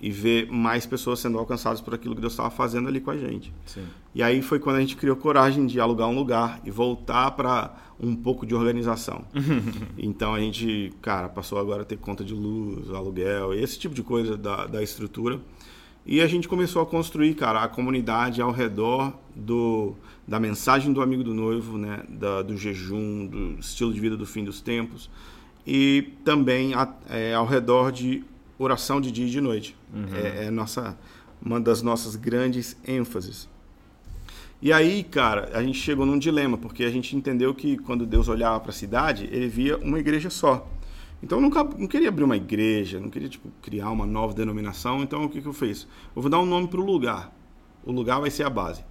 [0.00, 3.16] e ver mais pessoas sendo alcançadas por aquilo que Deus estava fazendo ali com a
[3.16, 3.52] gente.
[3.66, 3.84] Sim.
[4.14, 7.74] E aí foi quando a gente criou coragem de alugar um lugar e voltar para
[8.00, 9.24] um pouco de organização.
[9.98, 14.02] então a gente, cara, passou agora a ter conta de luz, aluguel, esse tipo de
[14.02, 15.40] coisa da, da estrutura.
[16.06, 19.94] E a gente começou a construir, cara, a comunidade ao redor do,
[20.26, 24.24] da mensagem do amigo do noivo, né, da, do jejum, do estilo de vida do
[24.24, 25.10] fim dos tempos,
[25.66, 28.24] e também a, é, ao redor de
[28.58, 29.76] oração de dia e de noite.
[29.92, 30.14] Uhum.
[30.14, 30.98] É, é nossa,
[31.40, 33.48] uma das nossas grandes ênfases.
[34.60, 38.28] E aí, cara, a gente chegou num dilema, porque a gente entendeu que quando Deus
[38.28, 40.68] olhava para a cidade, ele via uma igreja só.
[41.22, 45.02] Então eu nunca, não queria abrir uma igreja, não queria tipo, criar uma nova denominação.
[45.02, 45.86] Então o que, que eu fiz?
[46.14, 47.32] Eu vou dar um nome para o lugar.
[47.84, 48.84] O lugar vai ser a base.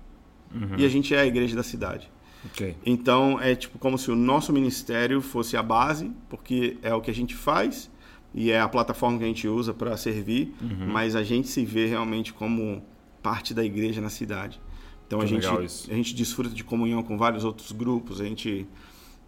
[0.54, 0.78] Uhum.
[0.78, 2.10] E a gente é a igreja da cidade.
[2.46, 2.76] Okay.
[2.86, 7.12] Então é tipo como se o nosso ministério fosse a base, porque é o que
[7.12, 7.90] a gente faz
[8.34, 10.88] e é a plataforma que a gente usa para servir, uhum.
[10.88, 12.84] mas a gente se vê realmente como
[13.22, 14.60] parte da igreja na cidade.
[15.06, 18.68] Então a gente, a gente desfruta de comunhão com vários outros grupos, a gente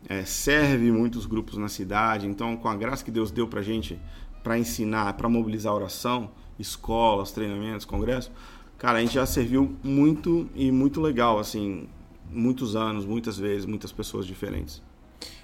[0.08, 2.28] é, serve muitos grupos na cidade.
[2.28, 4.00] Então, com a graça que Deus deu para a gente
[4.44, 8.32] para ensinar, para mobilizar a oração, escolas, treinamentos, congressos,
[8.78, 11.88] cara, a gente já serviu muito e muito legal, assim,
[12.30, 14.82] muitos anos, muitas vezes, muitas pessoas diferentes.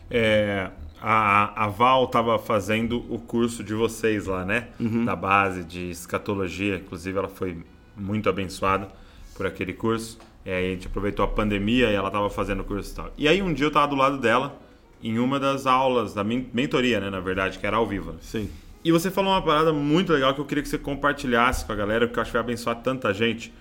[0.09, 0.69] É,
[1.01, 4.69] a, a Val estava fazendo o curso de vocês lá, né?
[4.79, 5.05] Uhum.
[5.05, 7.57] Da base de escatologia, inclusive ela foi
[7.95, 8.89] muito abençoada
[9.35, 10.17] por aquele curso.
[10.45, 13.13] É, a gente aproveitou a pandemia e ela estava fazendo o curso e tal.
[13.17, 14.59] E aí um dia eu estava do lado dela
[15.03, 18.15] em uma das aulas da mentoria, né, na verdade, que era ao vivo.
[18.21, 18.49] Sim.
[18.83, 21.75] E você falou uma parada muito legal que eu queria que você compartilhasse com a
[21.75, 23.53] galera, porque eu acho que vai abençoar tanta gente,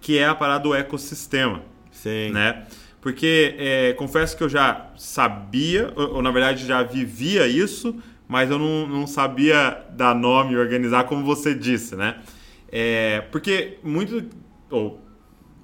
[0.00, 1.62] que é a parada do ecossistema.
[1.90, 2.30] Sim.
[2.30, 2.66] Né?
[3.02, 7.96] Porque é, confesso que eu já sabia, ou, ou, na verdade já vivia isso,
[8.28, 12.20] mas eu não, não sabia dar nome e organizar como você disse, né?
[12.70, 14.24] É, porque muito,
[14.70, 15.02] ou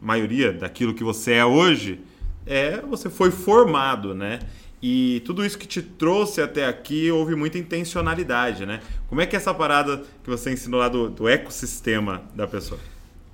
[0.02, 2.00] maioria daquilo que você é hoje,
[2.44, 4.40] é você foi formado, né?
[4.82, 8.80] E tudo isso que te trouxe até aqui houve muita intencionalidade, né?
[9.08, 12.80] Como é que é essa parada que você ensinou lá do, do ecossistema da pessoa?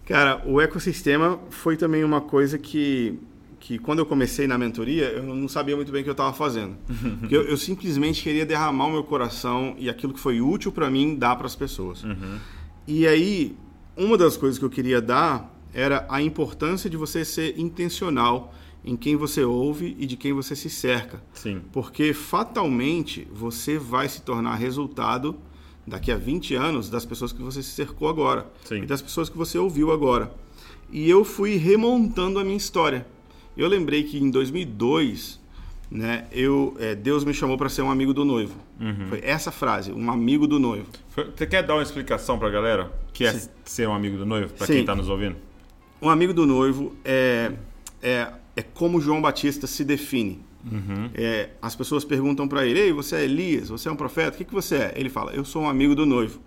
[0.06, 3.18] Cara, o ecossistema foi também uma coisa que,
[3.64, 6.34] que quando eu comecei na mentoria, eu não sabia muito bem o que eu estava
[6.34, 6.76] fazendo.
[7.18, 10.90] Porque eu, eu, simplesmente queria derramar o meu coração e aquilo que foi útil para
[10.90, 12.04] mim dar para as pessoas.
[12.04, 12.38] Uhum.
[12.86, 13.56] E aí,
[13.96, 18.96] uma das coisas que eu queria dar era a importância de você ser intencional em
[18.96, 21.22] quem você ouve e de quem você se cerca.
[21.32, 21.62] Sim.
[21.72, 25.34] Porque fatalmente você vai se tornar resultado
[25.86, 28.82] daqui a 20 anos das pessoas que você se cercou agora Sim.
[28.82, 30.34] e das pessoas que você ouviu agora.
[30.92, 33.06] E eu fui remontando a minha história.
[33.56, 35.40] Eu lembrei que em 2002,
[35.90, 38.54] né, eu, é, Deus me chamou para ser um amigo do noivo.
[38.80, 39.06] Uhum.
[39.08, 40.86] Foi essa frase, um amigo do noivo.
[41.14, 42.92] Você quer dar uma explicação para a galera?
[43.12, 43.48] Que é Sim.
[43.64, 45.36] ser um amigo do noivo, para quem está nos ouvindo?
[46.02, 47.52] Um amigo do noivo é,
[48.02, 50.42] é, é como João Batista se define.
[51.14, 53.68] É, as pessoas perguntam para ele: Ei, você é Elias?
[53.68, 54.34] Você é um profeta?
[54.34, 54.94] O que, que você é?
[54.96, 56.40] Ele fala: Eu sou um amigo do noivo.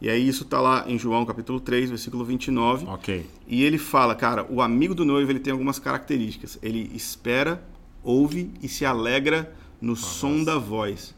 [0.00, 2.86] E aí isso está lá em João capítulo 3, versículo 29.
[2.86, 3.26] Ok.
[3.46, 6.58] E ele fala, cara, o amigo do noivo ele tem algumas características.
[6.62, 7.62] Ele espera,
[8.02, 11.14] ouve e se alegra no som da voz.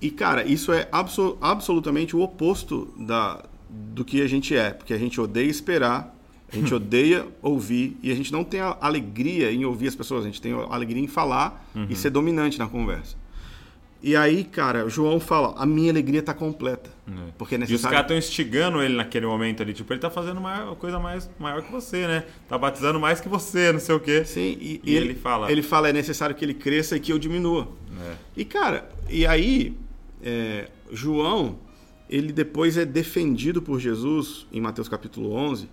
[0.00, 4.70] E, cara, isso é abso- absolutamente o oposto da, do que a gente é.
[4.72, 6.14] Porque a gente odeia esperar,
[6.52, 10.24] a gente odeia ouvir e a gente não tem a alegria em ouvir as pessoas.
[10.24, 13.16] A gente tem a alegria em falar e ser dominante na conversa.
[14.02, 16.90] E aí, cara, João fala, a minha alegria está completa.
[17.38, 17.94] Porque é E os necessário...
[17.96, 19.72] caras estão instigando ele naquele momento ali.
[19.72, 22.24] Tipo, ele tá fazendo uma coisa mais maior que você, né?
[22.48, 24.24] Tá batizando mais que você, não sei o quê.
[24.24, 27.18] Sim, e, E ele fala- Ele fala, é necessário que ele cresça e que eu
[27.18, 27.68] diminua.
[28.00, 28.14] É.
[28.36, 29.76] E, cara, e aí,
[30.22, 31.58] é, João,
[32.08, 35.68] ele depois é defendido por Jesus, em Mateus capítulo 11,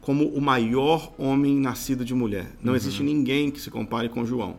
[0.00, 2.50] como o maior homem nascido de mulher.
[2.62, 4.56] Não existe ninguém que se compare com João.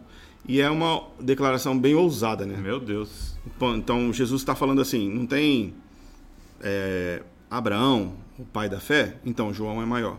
[0.48, 2.58] E é uma declaração bem ousada, né?
[2.58, 3.38] Meu Deus.
[3.76, 5.74] Então, Jesus está falando assim, não tem
[6.64, 7.22] é,
[7.52, 9.18] Abraão, o pai da fé?
[9.26, 10.18] Então, João é maior.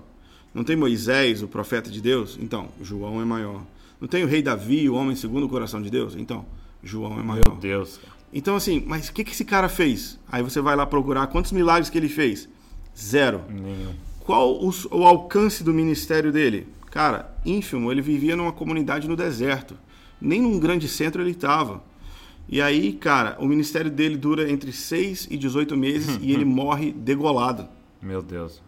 [0.55, 2.39] Não tem Moisés, o profeta de Deus?
[2.41, 3.63] Então, João é maior.
[4.01, 6.15] Não tem o rei Davi, o homem segundo o coração de Deus?
[6.15, 6.47] Então,
[6.83, 7.49] João é maior.
[7.49, 7.99] Meu Deus.
[8.33, 10.19] Então, assim, mas o que, que esse cara fez?
[10.31, 12.49] Aí você vai lá procurar quantos milagres que ele fez?
[12.97, 13.43] Zero.
[13.49, 13.95] Nenhum.
[14.21, 16.69] Qual o, o alcance do ministério dele?
[16.91, 19.77] Cara, ínfimo, ele vivia numa comunidade no deserto.
[20.21, 21.83] Nem num grande centro ele estava.
[22.49, 26.93] E aí, cara, o ministério dele dura entre 6 e 18 meses e ele morre
[26.93, 27.67] degolado.
[28.03, 28.63] Meu Deus.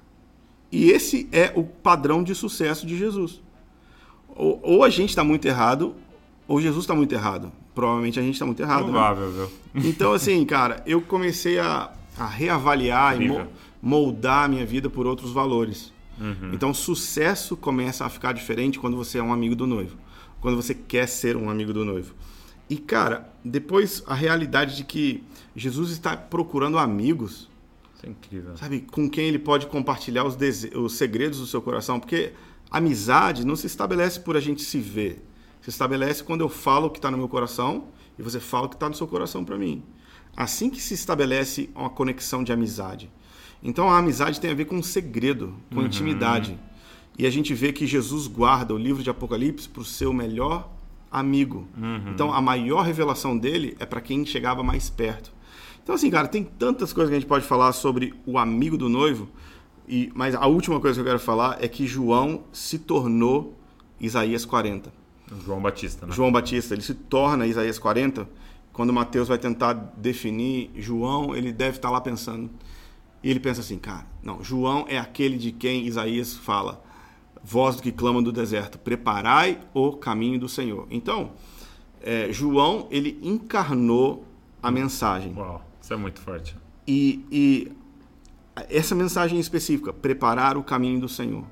[0.73, 3.41] E esse é o padrão de sucesso de Jesus.
[4.35, 5.95] Ou, ou a gente está muito errado,
[6.49, 7.53] ou Jesus está muito errado.
[7.75, 8.87] Provavelmente a gente está muito errado.
[8.87, 8.93] né?
[8.93, 9.51] Provável, viu?
[9.91, 13.47] Então, assim, cara, eu comecei a, a reavaliar e mo-
[13.83, 15.93] moldar a minha vida por outros valores.
[16.19, 16.51] Uhum.
[16.55, 19.97] Então, sucesso começa a ficar diferente quando você é um amigo do noivo.
[20.41, 22.15] Quando você quer ser um amigo do noivo.
[22.69, 25.23] E, cara, depois a realidade de que
[25.55, 27.49] Jesus está procurando amigos,
[27.95, 28.57] Isso é incrível.
[28.57, 30.37] sabe, com quem ele pode compartilhar os,
[30.75, 32.01] os segredos do seu coração.
[32.01, 32.33] Porque
[32.71, 35.25] amizade não se estabelece por a gente se ver.
[35.61, 38.69] Se estabelece quando eu falo o que está no meu coração e você fala o
[38.69, 39.83] que está no seu coração para mim.
[40.37, 43.11] Assim que se estabelece uma conexão de amizade.
[43.63, 46.59] Então a amizade tem a ver com um segredo, com intimidade.
[47.19, 50.71] E a gente vê que Jesus guarda o livro de Apocalipse para o seu melhor
[51.11, 51.67] amigo.
[52.13, 55.35] Então a maior revelação dele é para quem chegava mais perto.
[55.83, 58.89] Então, assim, cara, tem tantas coisas que a gente pode falar sobre o amigo do
[58.89, 59.29] noivo,
[59.89, 63.57] e, mas a última coisa que eu quero falar é que João se tornou
[64.01, 64.93] Isaías 40.
[65.45, 66.13] João Batista, né?
[66.13, 68.29] João Batista, ele se torna Isaías 40.
[68.73, 72.51] Quando Mateus vai tentar definir João, ele deve estar lá pensando.
[73.23, 76.85] E ele pensa assim, cara, não, João é aquele de quem Isaías fala,
[77.43, 80.87] voz do que clama do deserto, preparai o caminho do Senhor.
[80.91, 81.33] Então,
[82.03, 84.25] é, João, ele encarnou
[84.63, 85.33] a mensagem.
[85.37, 86.57] Uau, isso é muito forte.
[86.87, 87.73] E, e
[88.69, 91.45] essa mensagem específica, preparar o caminho do Senhor.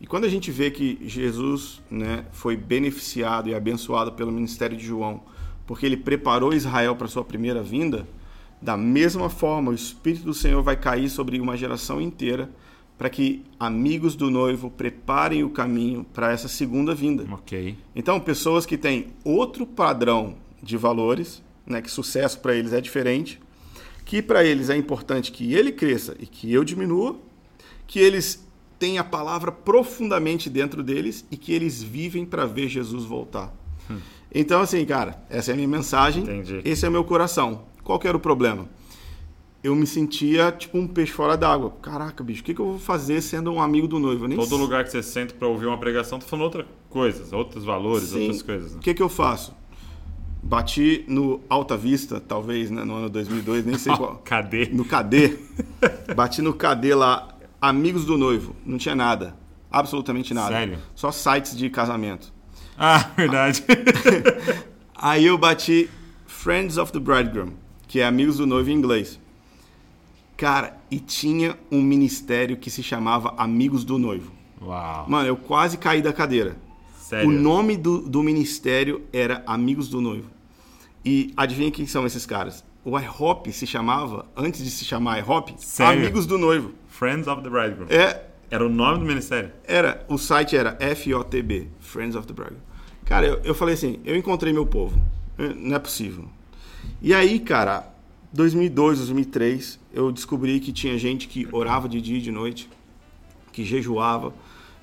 [0.00, 4.84] E quando a gente vê que Jesus né, foi beneficiado e abençoado pelo ministério de
[4.84, 5.22] João,
[5.66, 8.06] porque ele preparou Israel para sua primeira vinda,
[8.60, 12.50] da mesma forma o Espírito do Senhor vai cair sobre uma geração inteira
[13.02, 17.26] para que amigos do noivo preparem o caminho para essa segunda vinda.
[17.32, 17.76] Ok.
[17.96, 23.40] Então, pessoas que têm outro padrão de valores, né, que sucesso para eles é diferente,
[24.04, 27.18] que para eles é importante que ele cresça e que eu diminua,
[27.88, 28.46] que eles
[28.78, 33.52] têm a palavra profundamente dentro deles e que eles vivem para ver Jesus voltar.
[34.32, 36.60] Então, assim, cara, essa é a minha mensagem, Entendi.
[36.64, 37.64] esse é o meu coração.
[37.82, 38.68] Qual que era o problema?
[39.62, 41.70] Eu me sentia tipo um peixe fora d'água.
[41.80, 44.24] Caraca, bicho, o que, que eu vou fazer sendo um amigo do noivo?
[44.24, 47.32] Eu nem Todo lugar que você senta pra ouvir uma pregação, tá falando outras coisas,
[47.32, 48.22] outros valores, Sim.
[48.22, 48.72] outras coisas.
[48.72, 48.80] O Né?
[48.82, 49.54] que, que eu faço?
[50.42, 54.16] Bati no Alta Vista, talvez, né, no ano 2002, nem sei qual.
[54.24, 54.68] Cadê?
[54.72, 55.38] No KD.
[56.16, 57.28] Bati no KD lá,
[57.60, 58.56] Amigos do Noivo.
[58.66, 59.36] Não tinha nada.
[59.70, 60.56] Absolutamente nada.
[60.56, 60.78] Sério?
[60.96, 62.32] Só sites de casamento.
[62.76, 63.64] Ah, verdade.
[64.96, 65.88] Aí eu bati
[66.26, 67.52] Friends of the Bridegroom,
[67.86, 69.20] que é Amigos do Noivo em inglês.
[70.42, 74.32] Cara, e tinha um ministério que se chamava Amigos do Noivo.
[74.60, 75.08] Uau.
[75.08, 76.56] Mano, eu quase caí da cadeira.
[76.98, 77.28] Sério.
[77.28, 80.28] O nome do, do ministério era Amigos do Noivo.
[81.04, 82.64] E adivinha quem são esses caras?
[82.84, 86.00] O IHOP se chamava, antes de se chamar IHOP, Sério?
[86.02, 86.72] Amigos do Noivo.
[86.88, 87.86] Friends of the Bridegroom.
[87.88, 89.52] É, Era o nome do ministério?
[89.62, 92.62] era, o site era FOTB, Friends of the Bridegroom.
[93.04, 95.00] Cara, eu, eu falei assim, eu encontrei meu povo.
[95.38, 96.24] Não é possível.
[97.00, 97.91] E aí, cara,
[98.32, 102.68] 2002, 2003, eu descobri que tinha gente que orava de dia e de noite,
[103.52, 104.32] que jejuava,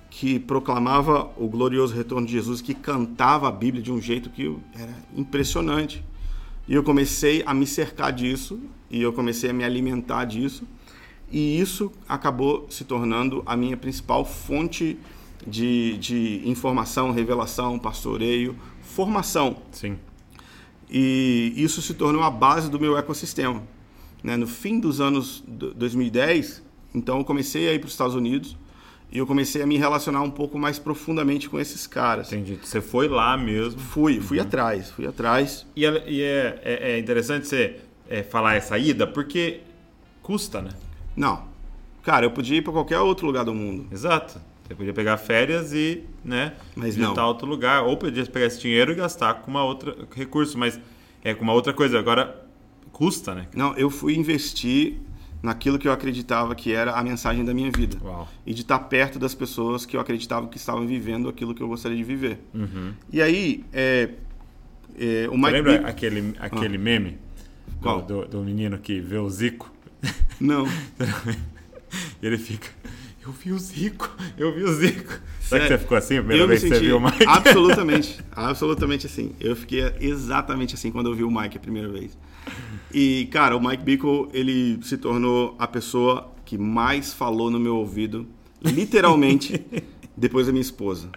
[0.09, 4.55] que proclamava o glorioso retorno de Jesus, que cantava a Bíblia de um jeito que
[4.75, 6.03] era impressionante.
[6.67, 8.59] E eu comecei a me cercar disso,
[8.89, 10.63] e eu comecei a me alimentar disso,
[11.31, 14.97] e isso acabou se tornando a minha principal fonte
[15.45, 19.57] de, de informação, revelação, pastoreio, formação.
[19.71, 19.97] Sim.
[20.89, 23.61] E isso se tornou a base do meu ecossistema.
[24.23, 24.35] Né?
[24.35, 28.57] No fim dos anos 2010, então eu comecei a ir para os Estados Unidos
[29.11, 32.31] e eu comecei a me relacionar um pouco mais profundamente com esses caras.
[32.31, 32.59] Entendi.
[32.61, 33.79] Você foi lá mesmo.
[33.79, 34.43] Fui, fui uhum.
[34.43, 35.65] atrás, fui atrás.
[35.75, 39.61] E, é, e é, é, é, interessante você é, falar essa ida, porque
[40.21, 40.71] custa, né?
[41.15, 41.47] Não.
[42.03, 43.87] Cara, eu podia ir para qualquer outro lugar do mundo.
[43.91, 44.39] Exato.
[44.69, 47.81] Você podia pegar férias e, né, mas visitar outro lugar.
[47.81, 50.79] Ou podia pegar esse dinheiro e gastar com uma outra recurso, mas
[51.23, 51.97] é com uma outra coisa.
[51.97, 52.45] Agora,
[52.91, 53.47] custa, né?
[53.55, 54.97] Não, eu fui investir
[55.41, 57.97] naquilo que eu acreditava que era a mensagem da minha vida.
[58.03, 58.27] Uau.
[58.45, 61.67] E de estar perto das pessoas que eu acreditava que estavam vivendo aquilo que eu
[61.67, 62.37] gostaria de viver.
[62.53, 62.93] Uhum.
[63.11, 64.11] E aí, é,
[64.99, 66.79] é, o Mike lembra aquele, aquele ah.
[66.79, 67.17] meme
[67.81, 69.73] do, do, do, menino que vê o Zico?
[70.39, 70.67] Não.
[72.21, 72.69] ele fica...
[73.21, 75.19] Eu vi o Zico, eu vi o Zico.
[75.41, 77.25] Será que você ficou assim a primeira eu vez que você viu o Mike?
[77.27, 79.33] Absolutamente, absolutamente assim.
[79.39, 82.17] Eu fiquei exatamente assim quando eu vi o Mike a primeira vez.
[82.93, 87.75] E, cara, o Mike Bickle, ele se tornou a pessoa que mais falou no meu
[87.75, 88.25] ouvido,
[88.63, 89.63] literalmente,
[90.15, 91.09] depois da minha esposa.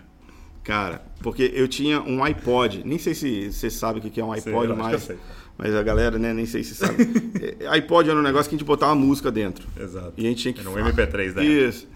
[0.62, 4.32] Cara, porque eu tinha um iPod, nem sei se você sabe o que é um
[4.32, 5.10] iPod, sei, mas,
[5.56, 7.06] mas a galera, né, nem sei se sabe.
[7.42, 9.66] É, iPod era um negócio que a gente botava música dentro.
[9.76, 10.12] Exato.
[10.16, 10.60] E a gente tinha que.
[10.60, 11.44] Era um MP3 né?
[11.44, 11.88] Isso.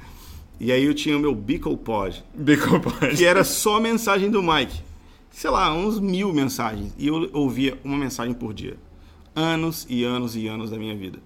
[0.58, 2.24] E aí eu tinha o meu Bickle Pod.
[2.34, 3.16] Bickle Pod.
[3.16, 4.80] Que era só mensagem do Mike.
[5.30, 6.92] Sei lá, uns mil mensagens.
[6.98, 8.76] E eu ouvia uma mensagem por dia
[9.36, 11.18] anos e anos e anos da minha vida.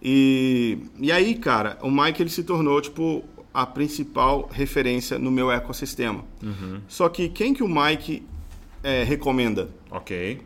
[0.00, 5.50] E, e aí, cara, o Mike ele se tornou, tipo, a principal referência no meu
[5.50, 6.24] ecossistema.
[6.40, 6.80] Uhum.
[6.88, 8.22] Só que quem que o Mike
[8.82, 9.68] é, recomenda?
[9.90, 10.40] Ok.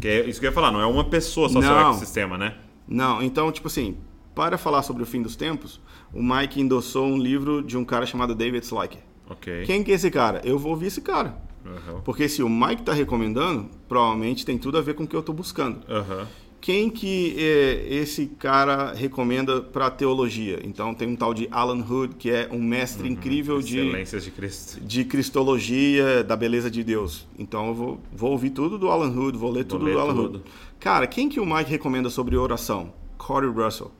[0.00, 2.38] Que é isso que eu ia falar, não é uma pessoa só não, seu ecossistema,
[2.38, 2.54] né?
[2.86, 3.96] Não, então, tipo assim,
[4.34, 5.80] para falar sobre o fim dos tempos,
[6.12, 9.00] o Mike endossou um livro de um cara chamado David Slyker.
[9.28, 9.64] Ok.
[9.66, 10.40] Quem que é esse cara?
[10.44, 11.36] Eu vou ouvir esse cara.
[11.64, 12.00] Uhum.
[12.02, 15.20] Porque se o Mike está recomendando, provavelmente tem tudo a ver com o que eu
[15.20, 15.80] estou buscando.
[15.88, 16.26] Uhum
[16.60, 20.60] quem que é, esse cara recomenda para teologia?
[20.64, 24.30] Então tem um tal de Alan Hood, que é um mestre uhum, incrível de de
[24.30, 24.80] Cristo.
[24.80, 27.26] de cristologia da beleza de Deus.
[27.38, 30.00] Então eu vou, vou ouvir tudo do Alan Hood, vou ler vou tudo ler do
[30.00, 30.38] Alan tudo.
[30.38, 30.44] Hood.
[30.80, 32.92] Cara, quem que o Mike recomenda sobre oração?
[33.16, 33.90] Corey Russell.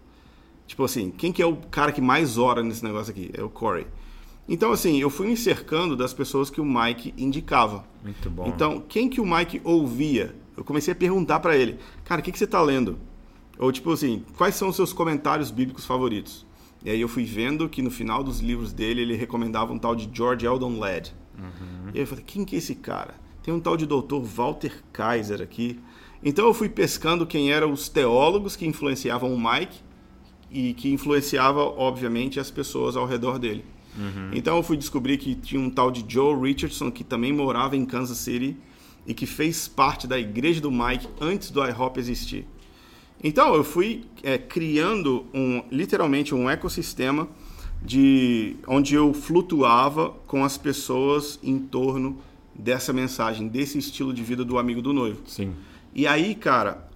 [0.67, 3.31] Tipo assim, quem que é o cara que mais ora nesse negócio aqui?
[3.33, 3.87] É o Corey.
[4.49, 7.85] Então, assim, eu fui me cercando das pessoas que o Mike indicava.
[8.03, 8.47] Muito bom.
[8.47, 10.35] Então, quem que o Mike ouvia?
[10.59, 12.99] Eu comecei a perguntar para ele, cara, o que, que você está lendo?
[13.59, 16.45] Ou tipo assim, quais são os seus comentários bíblicos favoritos?
[16.85, 19.95] E aí eu fui vendo que no final dos livros dele ele recomendava um tal
[19.95, 21.15] de George Eldon Ladd.
[21.39, 21.91] Uhum.
[21.95, 23.15] E aí eu falei, quem que é esse cara?
[23.43, 25.79] Tem um tal de doutor Walter Kaiser aqui.
[26.23, 29.79] Então eu fui pescando quem eram os teólogos que influenciavam o Mike
[30.51, 33.65] e que influenciava, obviamente, as pessoas ao redor dele.
[33.97, 34.31] Uhum.
[34.33, 37.85] Então eu fui descobrir que tinha um tal de Joe Richardson que também morava em
[37.85, 38.57] Kansas City
[39.09, 42.47] e que fez parte da igreja do Mike antes do iHop existir.
[43.25, 47.27] Então eu fui é, criando um, literalmente um ecossistema
[47.83, 52.19] de onde eu flutuava com as pessoas em torno
[52.55, 55.23] dessa mensagem, desse estilo de vida do amigo do noivo.
[55.27, 55.55] Sim.
[55.95, 56.87] E aí, cara,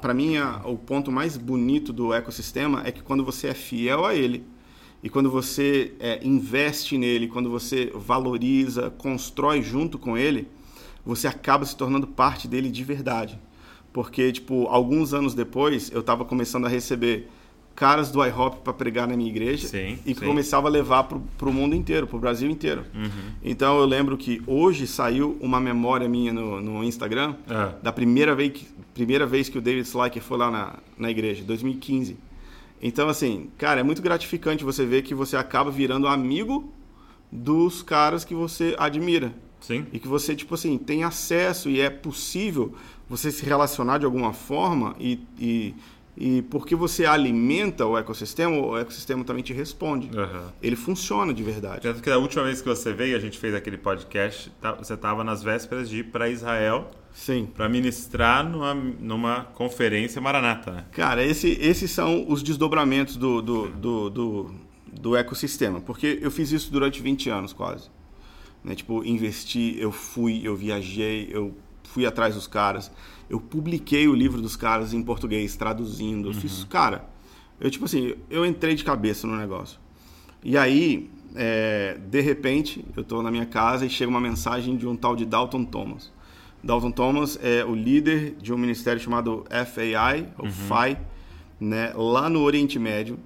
[0.00, 4.06] para mim a, o ponto mais bonito do ecossistema é que quando você é fiel
[4.06, 4.44] a ele
[5.02, 10.48] e quando você é, investe nele, quando você valoriza, constrói junto com ele,
[11.04, 13.38] você acaba se tornando parte dele de verdade.
[13.92, 17.28] Porque, tipo, alguns anos depois, eu estava começando a receber
[17.74, 20.26] caras do iHop para pregar na minha igreja sim, e sim.
[20.26, 22.84] começava a levar para o mundo inteiro, para o Brasil inteiro.
[22.94, 23.32] Uhum.
[23.42, 27.74] Então eu lembro que hoje saiu uma memória minha no, no Instagram é.
[27.82, 31.42] da primeira vez, que, primeira vez que o David Slacker foi lá na, na igreja,
[31.44, 32.16] 2015.
[32.80, 36.72] Então, assim, cara, é muito gratificante você ver que você acaba virando amigo
[37.32, 39.32] dos caras que você admira.
[39.66, 39.86] Sim.
[39.92, 42.74] E que você, tipo assim, tem acesso e é possível
[43.08, 45.74] você se relacionar de alguma forma e, e,
[46.18, 50.10] e porque você alimenta o ecossistema, o ecossistema também te responde.
[50.14, 50.48] Uhum.
[50.62, 51.80] Ele funciona de verdade.
[51.80, 54.92] Tanto que a última vez que você veio, a gente fez aquele podcast, tá, você
[54.92, 56.90] estava nas vésperas de ir para Israel.
[57.14, 57.46] Sim.
[57.46, 60.84] Para ministrar numa, numa conferência maranata, né?
[60.92, 64.54] Cara, esse, esses são os desdobramentos do, do, do, do,
[64.92, 65.80] do ecossistema.
[65.80, 67.88] Porque eu fiz isso durante 20 anos quase.
[68.64, 68.74] Né?
[68.74, 71.54] Tipo, investi, eu fui, eu viajei, eu
[71.84, 72.90] fui atrás dos caras.
[73.28, 76.28] Eu publiquei o livro dos caras em português, traduzindo.
[76.28, 76.40] Eu uhum.
[76.40, 77.08] fiz, cara,
[77.60, 79.78] eu tipo assim, eu entrei de cabeça no negócio.
[80.42, 84.86] E aí, é, de repente, eu estou na minha casa e chega uma mensagem de
[84.86, 86.12] um tal de Dalton Thomas.
[86.62, 90.98] Dalton Thomas é o líder de um ministério chamado FAI, ou FAI,
[91.60, 93.18] né, lá no Oriente Médio.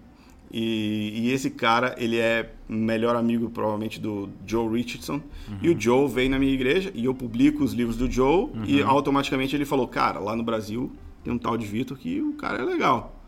[0.51, 5.15] E, e, esse cara, ele é melhor amigo, provavelmente, do Joe Richardson.
[5.49, 5.59] Uhum.
[5.63, 8.45] E o Joe veio na minha igreja e eu publico os livros do Joe.
[8.45, 8.65] Uhum.
[8.67, 10.93] E automaticamente ele falou: Cara, lá no Brasil
[11.25, 13.23] tem um tal de Vitor que o cara é legal.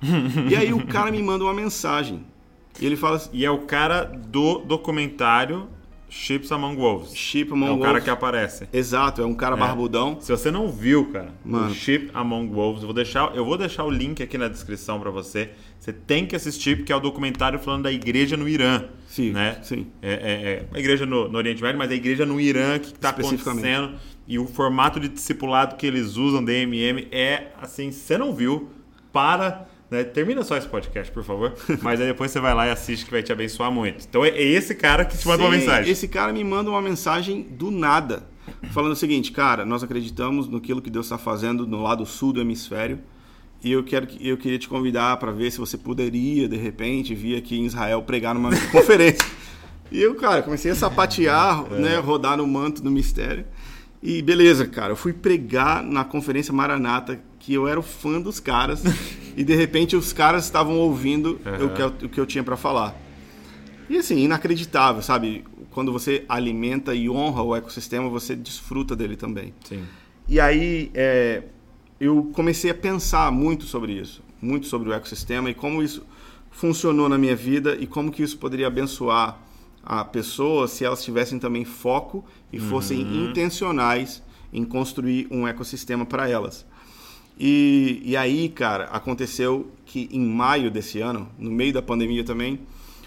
[0.49, 2.24] e aí o cara me manda uma mensagem.
[2.80, 5.68] E ele fala assim, E é o cara do documentário
[6.11, 7.14] Ships Among Wolves.
[7.16, 7.86] Ship Among é o Wolves.
[7.86, 8.68] cara que aparece.
[8.72, 9.58] Exato, é um cara É.
[9.58, 10.18] barbudão.
[10.20, 11.70] Se você não viu, cara, Mano.
[11.70, 14.98] o Ship Among Wolves, eu vou deixar, eu vou deixar o link aqui na descrição
[15.00, 15.50] pra você.
[15.78, 19.58] Você tem que assistir porque é o documentário falando da igreja no Irã, Sim, né?
[19.62, 19.86] sim.
[20.02, 22.88] É, é- é a igreja no, no Oriente Médio, mas a igreja no Irã que
[22.88, 23.92] está acontecendo
[24.28, 28.68] e o formato de discipulado que eles usam DMM é assim, você não viu,
[29.12, 30.05] para, né?
[30.05, 33.11] termina só esse podcast, por favor, mas aí depois você vai lá e assiste que
[33.11, 34.05] vai te abençoar muito.
[34.09, 35.91] Então é esse cara que te manda uma Sim, mensagem.
[35.93, 38.26] Esse cara me manda uma mensagem do nada,
[38.72, 42.41] falando o seguinte, cara, nós acreditamos no que Deus está fazendo no lado sul do
[42.41, 42.99] hemisfério
[43.62, 47.14] e eu quero que- eu queria te convidar para ver se você poderia de repente
[47.14, 49.26] vir aqui em Israel pregar numa conferência.
[49.93, 51.74] E eu, cara, comecei a sapatear, É.
[51.80, 53.45] né, rodar no manto do mistério.
[54.03, 58.41] E beleza, cara, eu fui pregar na conferência Maranata, que eu era o fã dos
[58.41, 58.82] caras,
[59.41, 61.64] e de repente os caras estavam ouvindo Aham.
[61.64, 62.95] o, que eu, o que eu tinha para falar.
[63.88, 65.45] E assim, inacreditável, sabe?
[65.70, 69.55] Quando você alimenta e honra o ecossistema, você desfruta dele também.
[69.64, 69.82] Sim.
[70.28, 71.45] E aí é,
[71.99, 76.05] eu comecei a pensar muito sobre isso, muito sobre o ecossistema e como isso
[76.51, 79.41] funcionou na minha vida e como que isso poderia abençoar
[79.82, 82.22] a pessoa se elas tivessem também foco
[82.53, 84.22] e fossem intencionais
[84.53, 86.66] em construir um ecossistema para elas.
[87.43, 92.61] E, e aí, cara, aconteceu que em maio desse ano, no meio da pandemia também,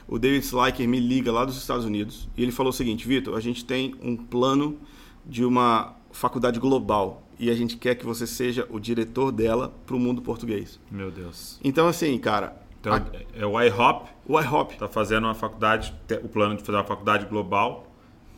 [0.07, 3.37] o David Slyker me liga lá dos Estados Unidos e ele falou o seguinte: Vitor,
[3.37, 4.77] a gente tem um plano
[5.23, 9.95] de uma faculdade global e a gente quer que você seja o diretor dela para
[9.95, 10.79] o mundo português.
[10.89, 11.59] Meu Deus.
[11.63, 13.03] Então, assim, cara, Então, a-
[13.35, 14.75] é o iHop, o iHop.
[14.77, 17.87] tá fazendo uma faculdade, o plano de fazer uma faculdade global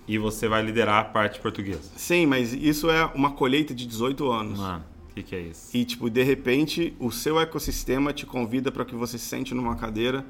[0.07, 1.89] e você vai liderar a parte portuguesa.
[1.95, 4.59] Sim, mas isso é uma colheita de 18 anos.
[4.59, 4.83] Mano,
[5.15, 5.69] o que, que é isso?
[5.73, 9.73] E, tipo, de repente, o seu ecossistema te convida para que você se sente numa
[9.77, 10.25] cadeira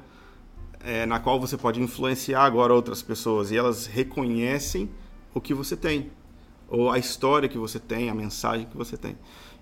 [0.78, 3.50] é, na qual você pode influenciar agora outras pessoas.
[3.50, 4.88] E elas reconhecem
[5.34, 6.12] o que você tem.
[6.68, 9.16] Ou a história que você tem, a mensagem que você tem.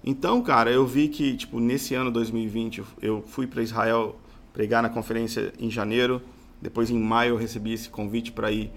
[0.04, 4.16] Então, cara, eu vi que, tipo, nesse ano 2020, eu- eu fui para Israel
[4.52, 6.20] pregar na conferência em janeiro.
[6.60, 8.70] Depois, em maio, eu recebi esse convite para ir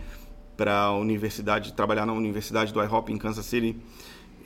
[0.55, 3.75] para a universidade, trabalhar na universidade do IHOP em Kansas City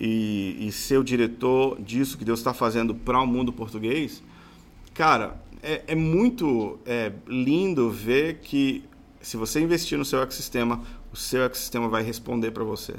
[0.03, 4.23] e, e ser o diretor disso que Deus está fazendo para o mundo português,
[4.95, 8.83] cara, é, é muito é, lindo ver que
[9.21, 10.81] se você investir no seu ecossistema,
[11.13, 12.95] o seu ecossistema vai responder para você.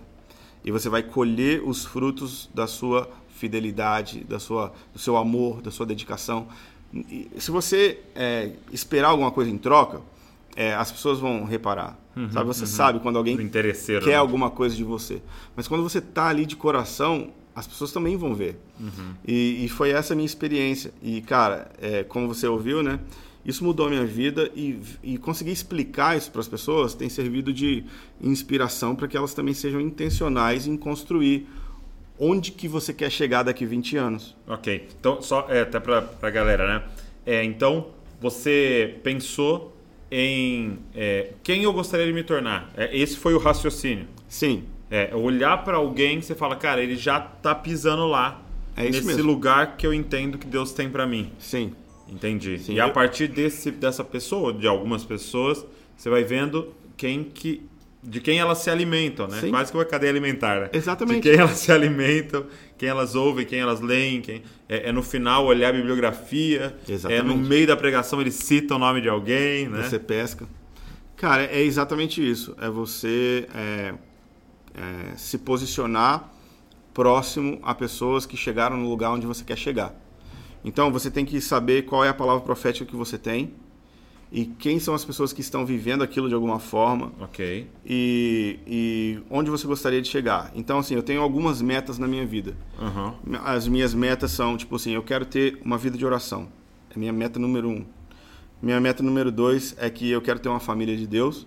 [0.64, 5.72] E você vai colher os frutos da sua fidelidade, da sua, do seu amor, da
[5.72, 6.46] sua dedicação.
[6.94, 10.00] E se você é, esperar alguma coisa em troca,
[10.56, 11.98] é, as pessoas vão reparar.
[12.30, 12.46] sabe?
[12.46, 13.36] Você sabe quando alguém
[14.00, 14.14] quer né?
[14.14, 15.22] alguma coisa de você.
[15.56, 18.58] Mas quando você tá ali de coração, as pessoas também vão ver.
[19.26, 20.92] E, e foi essa a minha experiência.
[21.02, 23.00] E, cara, é, como você ouviu, né?
[23.44, 27.52] Isso mudou a minha vida e, e conseguir explicar isso para as pessoas tem servido
[27.52, 27.84] de
[28.20, 31.48] inspiração para que elas também sejam intencionais em construir
[32.18, 34.36] onde que você quer chegar daqui 20 anos.
[34.46, 34.86] Ok.
[34.98, 36.84] Então, só é, até pra, pra galera, né?
[37.26, 37.88] É, então,
[38.20, 39.71] você pensou
[40.14, 42.70] em é, quem eu gostaria de me tornar.
[42.76, 44.06] É, esse foi o raciocínio.
[44.28, 48.42] Sim, É, olhar pra alguém que você fala, cara, ele já tá pisando lá.
[48.76, 49.22] É isso nesse mesmo.
[49.24, 51.32] lugar que eu entendo que Deus tem pra mim.
[51.38, 51.72] sim.
[52.08, 52.58] Entendi.
[52.58, 55.64] Sim, e a partir desse, dessa pessoa, de algumas pessoas,
[55.96, 57.62] você vai vendo quem que.
[58.02, 59.40] De quem elas se alimentam, né?
[59.40, 59.50] Sim.
[59.50, 60.70] Quase que uma cadeia alimentar, né?
[60.72, 61.22] Exatamente.
[61.22, 62.46] De quem elas se alimentam,
[62.76, 64.20] quem elas ouvem, quem elas leem.
[64.20, 64.42] Quem...
[64.68, 66.76] É, é no final olhar a bibliografia.
[66.88, 67.24] É Exatamente.
[67.24, 69.84] no meio da pregação eles citam o nome de alguém, né?
[69.84, 70.48] Você pesca.
[71.16, 72.56] Cara, é exatamente isso.
[72.60, 73.94] É você é,
[74.74, 76.28] é, se posicionar
[76.92, 79.94] próximo a pessoas que chegaram no lugar onde você quer chegar.
[80.64, 83.54] Então você tem que saber qual é a palavra profética que você tem
[84.34, 87.66] e quem são as pessoas que estão vivendo aquilo de alguma forma Ok.
[87.84, 90.50] e, e onde você gostaria de chegar.
[90.54, 92.56] Então, assim, eu tenho algumas metas na minha vida.
[92.80, 93.14] Aham.
[93.44, 96.48] As minhas metas são, tipo assim, eu quero ter uma vida de oração.
[96.94, 97.84] É minha meta número um.
[98.62, 101.46] Minha meta número dois é que eu quero ter uma família de Deus.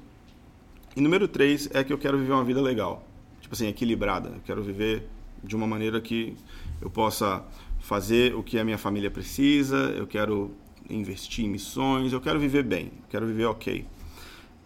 [0.96, 3.08] E número três é que eu quero viver uma vida legal.
[3.42, 4.30] Tipo assim, equilibrada.
[4.30, 5.08] Eu quero viver
[5.44, 6.36] de uma maneira que
[6.82, 7.44] eu possa
[7.80, 10.52] fazer o que a minha família precisa, eu quero
[10.90, 13.86] investir em missões, eu quero viver bem, quero viver ok.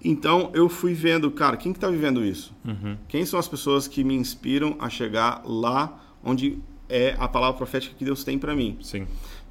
[0.03, 2.53] Então eu fui vendo, cara, quem que tá vivendo isso?
[2.65, 2.97] Uhum.
[3.07, 7.95] Quem são as pessoas que me inspiram a chegar lá onde é a palavra profética
[7.97, 8.77] que Deus tem para mim?
[8.81, 9.05] Sim.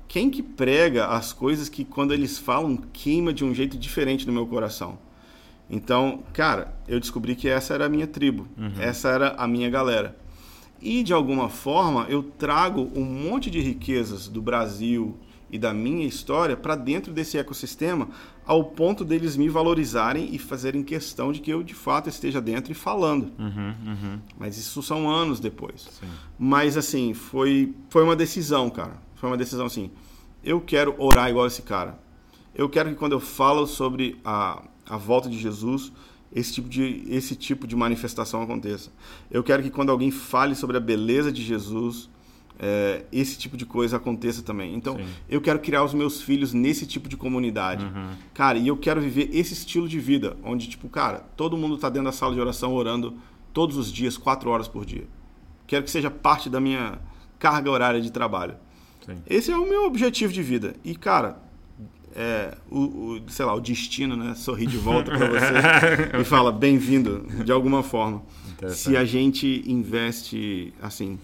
[0.07, 4.33] Quem que prega as coisas que quando eles falam queima de um jeito diferente no
[4.33, 4.99] meu coração?
[5.71, 8.49] Então, cara, eu descobri que essa era a minha tribo,
[8.79, 10.17] essa era a minha galera.
[10.81, 15.15] E de alguma forma eu trago um monte de riquezas do Brasil
[15.51, 18.09] e da minha história para dentro desse ecossistema,
[18.47, 22.73] ao ponto deles me valorizarem e fazerem questão de que eu de fato esteja dentro
[22.73, 23.33] e falando.
[23.39, 24.21] Uhum, uhum.
[24.39, 25.83] Mas isso são anos depois.
[25.83, 26.07] Sim.
[26.39, 29.03] Mas assim, foi, foi uma decisão, cara.
[29.17, 29.91] Foi uma decisão assim.
[30.43, 31.99] Eu quero orar igual esse cara.
[32.55, 35.93] Eu quero que quando eu falo sobre a, a volta de Jesus,
[36.33, 38.91] esse tipo, de, esse tipo de manifestação aconteça.
[39.31, 42.09] Eu quero que quando alguém fale sobre a beleza de Jesus,
[42.59, 44.75] é, esse tipo de coisa aconteça também.
[44.75, 45.05] Então, Sim.
[45.29, 47.85] eu quero criar os meus filhos nesse tipo de comunidade.
[47.85, 48.11] Uhum.
[48.35, 51.89] Cara, e eu quero viver esse estilo de vida, onde, tipo, cara, todo mundo tá
[51.89, 53.15] dentro da sala de oração orando
[53.53, 55.07] todos os dias, quatro horas por dia.
[55.67, 56.99] Quero que seja parte da minha
[57.39, 58.55] carga horária de trabalho.
[59.07, 59.19] Sim.
[59.29, 60.75] Esse é o meu objetivo de vida.
[60.85, 61.39] E, cara,
[62.17, 64.35] é, o, o- sei lá, o destino, né?
[64.35, 68.23] Sorri de volta para você e fala bem-vindo, de alguma forma.
[68.71, 71.19] Se a gente investe assim.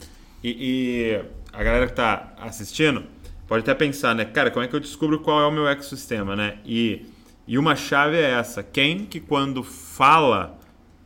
[0.45, 1.21] E, e
[1.55, 3.05] a galera que tá assistindo
[3.49, 4.27] pode até pensar, né?
[4.27, 6.59] Cara, como é que eu descubro qual é o meu ecossistema, né?
[6.67, 7.07] E,
[7.49, 8.63] e uma chave é essa.
[8.63, 10.59] Quem que quando fala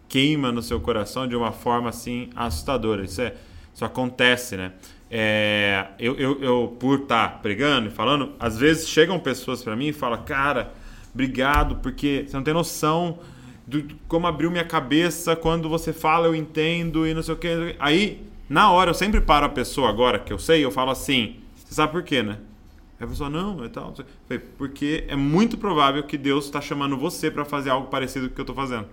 [0.09, 3.05] queima no seu coração de uma forma assim assustadora?
[3.05, 3.33] Isso, é,
[3.73, 4.73] isso acontece, né?
[5.09, 9.87] É, eu, eu, eu, por estar pregando e falando, às vezes chegam pessoas para mim
[9.89, 10.73] e falam, cara,
[11.15, 13.21] obrigado, porque você não tem noção
[13.65, 17.77] do como abriu minha cabeça quando você fala, eu entendo e não sei o que.
[17.79, 21.37] Aí, na hora, eu sempre paro a pessoa agora que eu sei, eu falo assim,
[21.55, 22.39] você sabe por quê, né?
[22.99, 23.95] Aí a pessoa, não, é tal.
[24.27, 28.33] falei, Porque é muito provável que Deus está chamando você para fazer algo parecido com
[28.33, 28.87] o que eu estou fazendo.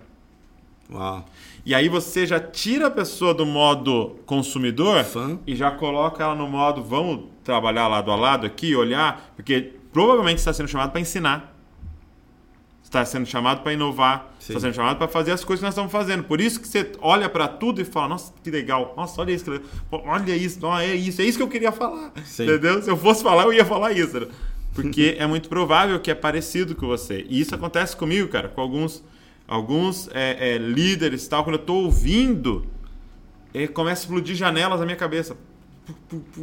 [0.92, 1.24] Uau.
[1.64, 5.38] E aí você já tira a pessoa do modo consumidor Fã.
[5.44, 10.38] e já coloca ela no modo vamos trabalhar lado a lado aqui, olhar, porque provavelmente
[10.38, 11.55] está sendo chamado para ensinar.
[12.96, 14.54] Está sendo chamado para inovar, Sim.
[14.54, 16.24] está sendo chamado para fazer as coisas que nós estamos fazendo.
[16.24, 18.94] Por isso que você olha para tudo e fala: "Nossa, que legal.
[18.96, 22.12] Nossa, olha isso, olha isso, ó, é isso, é isso que eu queria falar".
[22.24, 22.44] Sim.
[22.44, 22.80] Entendeu?
[22.80, 24.18] Se eu fosse falar, eu ia falar isso.
[24.18, 24.28] né?
[24.74, 27.26] Porque é muito provável que é parecido com você.
[27.28, 29.04] E isso acontece comigo, cara, com alguns
[29.46, 32.66] alguns é, é, líderes e tal, quando eu tô ouvindo,
[33.52, 35.36] é, começa a explodir janelas na minha cabeça.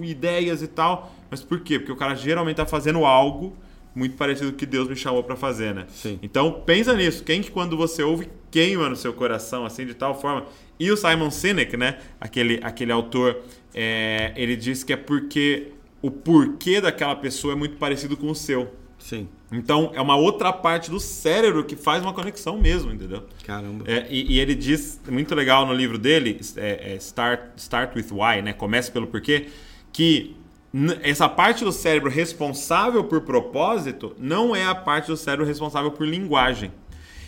[0.01, 1.11] Ideias e tal.
[1.31, 1.79] Mas por quê?
[1.79, 3.57] Porque o cara geralmente tá fazendo algo
[3.95, 5.85] muito parecido com o que Deus me chamou para fazer, né?
[5.89, 6.19] Sim.
[6.21, 7.23] Então pensa nisso.
[7.23, 10.45] Quem que quando você ouve queima no seu coração assim de tal forma?
[10.79, 11.99] E o Simon Sinek, né?
[12.19, 13.41] Aquele aquele autor,
[13.73, 15.71] é, ele diz que é porque
[16.01, 18.73] o porquê daquela pessoa é muito parecido com o seu.
[18.97, 19.27] Sim.
[19.51, 23.23] Então é uma outra parte do cérebro que faz uma conexão mesmo, entendeu?
[23.45, 23.83] Caramba.
[23.87, 28.07] É, e, e ele diz, muito legal no livro dele, é, é Start, Start with
[28.11, 28.53] Why, né?
[28.53, 29.47] Comece pelo porquê,
[29.91, 30.35] que
[31.01, 36.07] essa parte do cérebro responsável por propósito não é a parte do cérebro responsável por
[36.07, 36.71] linguagem.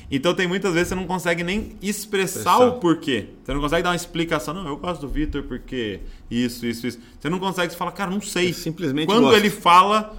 [0.10, 2.60] Então tem muitas vezes você não consegue nem expressar, Expressar.
[2.60, 3.30] o porquê.
[3.44, 4.54] Você não consegue dar uma explicação.
[4.54, 7.00] Não, eu gosto do Vitor porque isso, isso, isso.
[7.20, 8.50] Você não consegue você fala, cara, não sei.
[8.50, 9.38] Eu simplesmente Quando gosto.
[9.38, 10.16] ele fala,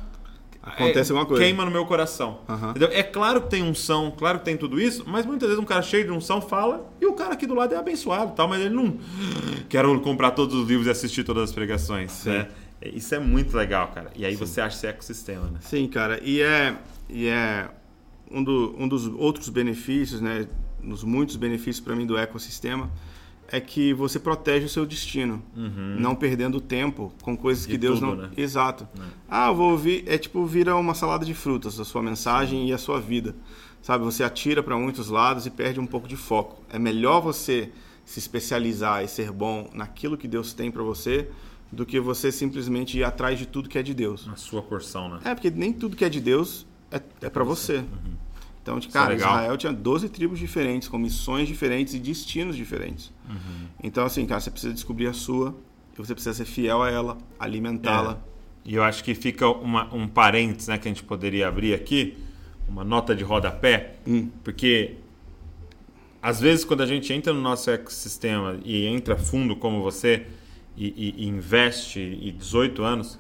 [0.66, 1.44] Acontece é, alguma coisa.
[1.44, 2.40] Queima no meu coração.
[2.90, 5.80] É claro que tem unção, claro que tem tudo isso, mas muitas vezes um cara
[5.80, 8.74] cheio de unção fala e o cara aqui do lado é abençoado, tal, mas ele
[8.74, 8.98] não
[9.68, 12.10] quero comprar todos os livros e assistir todas as pregações.
[12.10, 12.30] Sim.
[12.30, 12.48] Né?
[12.82, 14.10] Isso é muito legal, cara.
[14.14, 15.58] E aí você acha esse ecossistema, né?
[15.62, 16.20] Sim, cara.
[16.22, 16.76] E é,
[17.08, 17.68] e é
[18.30, 20.46] um, do- um dos outros benefícios, né?
[20.82, 22.90] Dos muitos benefícios para mim do ecossistema
[23.48, 25.42] é que você protege o seu destino,
[26.00, 28.22] não perdendo tempo com coisas que De Deus tudo, não.
[28.24, 28.30] né?
[28.36, 28.86] Exato.
[29.28, 30.04] Ah, eu vou ouvir.
[30.06, 33.34] É tipo vira uma salada de frutas a sua mensagem e a sua vida,
[33.80, 34.04] sabe?
[34.04, 36.60] Você atira para muitos lados e perde um pouco de foco.
[36.72, 37.70] É melhor você
[38.04, 41.28] se especializar e ser bom naquilo que Deus tem para você
[41.72, 44.26] do que você simplesmente ir atrás de tudo que é de Deus.
[44.26, 45.20] Na sua porção, né?
[45.24, 47.84] É, porque nem tudo que é de Deus é, é para você.
[48.62, 49.34] Então, de é cara, legal.
[49.34, 53.12] Israel tinha 12 tribos diferentes, com missões diferentes e destinos diferentes.
[53.28, 53.66] Uhum.
[53.82, 55.54] Então, assim, cara, você precisa descobrir a sua
[55.94, 58.18] e você precisa ser fiel a ela, alimentá-la.
[58.64, 62.16] E eu acho que fica uma- um parênteses né, que a gente poderia abrir aqui,
[62.68, 64.28] uma nota de rodapé, Hum.
[64.42, 64.96] porque
[66.20, 70.26] às vezes quando a gente entra no nosso ecossistema e entra fundo como você
[70.76, 73.18] e, e- investe e 18 anos,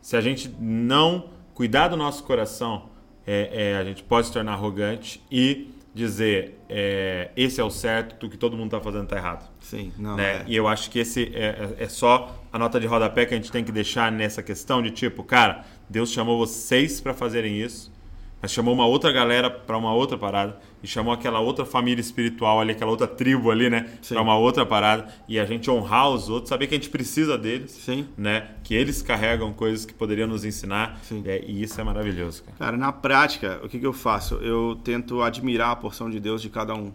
[0.00, 2.90] se a gente não cuidar do nosso coração,
[3.26, 8.26] é, é, a gente pode se tornar arrogante e dizer é, esse é o certo,
[8.26, 10.36] o que todo mundo está fazendo está errado Sim, não, né?
[10.36, 10.44] é.
[10.46, 13.36] E eu acho que esse é, é- é só a nota de rodapé que a
[13.36, 17.92] gente tem que deixar nessa questão de tipo, cara, Deus chamou vocês para fazerem isso,
[18.40, 22.60] mas chamou uma outra galera para uma outra parada e chamou aquela outra família espiritual
[22.60, 26.28] ali, aquela outra tribo ali, né, para uma outra parada e a gente honrar os
[26.28, 28.06] outros, saber que a gente precisa deles, Sim.
[28.16, 32.56] né, que eles carregam coisas que poderiam nos ensinar é, e isso é maravilhoso, cara.
[32.58, 34.34] Cara, na prática, o que, que eu faço?
[34.36, 36.92] Eu tento admirar a porção de Deus de cada um.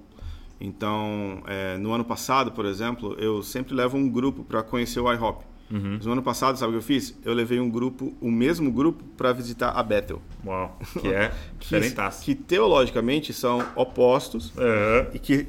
[0.59, 5.11] Então, é, no ano passado, por exemplo, eu sempre levo um grupo para conhecer o
[5.11, 5.45] IHOP.
[5.69, 7.13] Mas no ano passado, sabe o que eu fiz?
[7.25, 10.21] Eu levei um grupo, o mesmo grupo, para visitar a Bethel.
[10.45, 12.23] Uau, que é Que, diferentaço.
[12.23, 15.07] que teologicamente são opostos É.
[15.13, 15.47] e que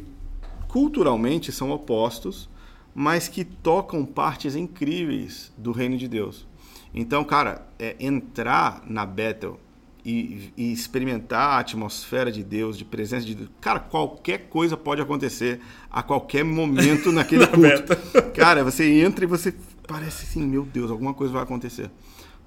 [0.66, 2.49] culturalmente são opostos,
[2.95, 6.47] mas que tocam partes incríveis do reino de Deus.
[6.93, 9.61] Então, cara, é entrar na Bethel
[10.05, 13.51] e, e experimentar a atmosfera de Deus, de presença de Deus.
[13.61, 15.61] Cara, qualquer coisa pode acontecer
[15.91, 17.95] a qualquer momento naquele culto.
[18.35, 19.55] Cara, você entra e você
[19.89, 21.91] parece assim, meu Deus, alguma coisa vai acontecer.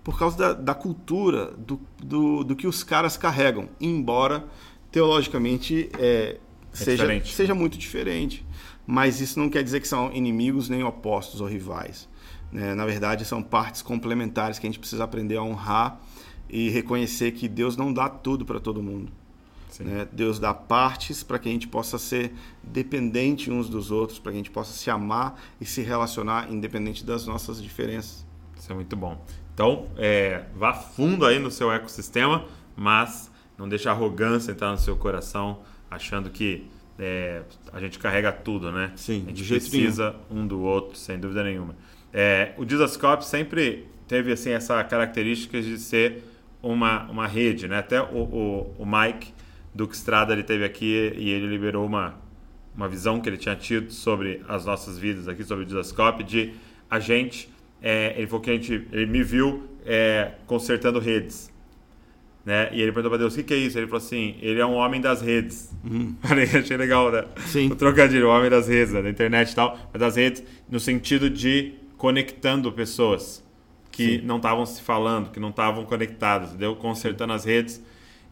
[0.04, 3.68] Por causa da, da cultura, do, do, do que os caras carregam.
[3.80, 4.46] Embora,
[4.92, 6.38] teologicamente, é,
[6.72, 7.34] seja, diferente.
[7.34, 8.46] seja muito diferente.
[8.86, 12.08] Mas isso não quer dizer que são inimigos nem opostos ou rivais.
[12.52, 12.74] né?
[12.74, 16.00] Na verdade, são partes complementares que a gente precisa aprender a honrar
[16.50, 19.12] e reconhecer que Deus não dá tudo para todo mundo.
[19.80, 20.08] Né?
[20.12, 24.38] Deus dá partes para que a gente possa ser dependente uns dos outros, para que
[24.38, 28.26] a gente possa se amar e se relacionar independente das nossas diferenças.
[28.58, 29.24] Isso é muito bom.
[29.54, 32.46] Então, é, vá fundo aí no seu ecossistema,
[32.76, 35.60] mas não deixe a arrogância entrar no seu coração,
[35.90, 36.68] achando que
[36.98, 37.42] é,
[37.72, 38.92] a gente carrega tudo, né?
[38.96, 41.76] Sim, a gente precisa um do outro, sem dúvida nenhuma.
[42.14, 46.24] É, o Dizascope sempre teve assim essa característica de ser
[46.62, 47.80] uma, uma rede, né?
[47.80, 49.34] Até o, o, o Mike
[49.74, 52.16] Duque Estrada ele teve aqui e ele liberou uma,
[52.76, 56.54] uma visão que ele tinha tido sobre as nossas vidas aqui, sobre o Dizascope, de
[56.90, 57.50] a gente,
[57.82, 61.50] é, ele falou que a gente, ele me viu é, consertando redes.
[62.44, 62.70] Né?
[62.74, 63.78] E ele perguntou para Deus, o que, que é isso?
[63.78, 65.72] Ele falou assim, ele é um homem das redes.
[66.22, 67.26] Falei, achei legal, né?
[67.46, 67.72] Sim.
[67.72, 69.02] O trocadilho, o homem das redes, né?
[69.02, 73.44] da internet e tal, mas das redes no sentido de conectando pessoas
[73.92, 74.26] que Sim.
[74.26, 76.76] não estavam se falando, que não estavam conectadas, entendeu?
[76.76, 77.82] Consertando as redes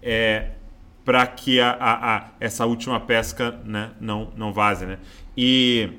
[0.02, 0.52] é,
[1.10, 4.99] para que a, a- a- essa última pesca né, não, não vaze, né?
[5.36, 5.89] E,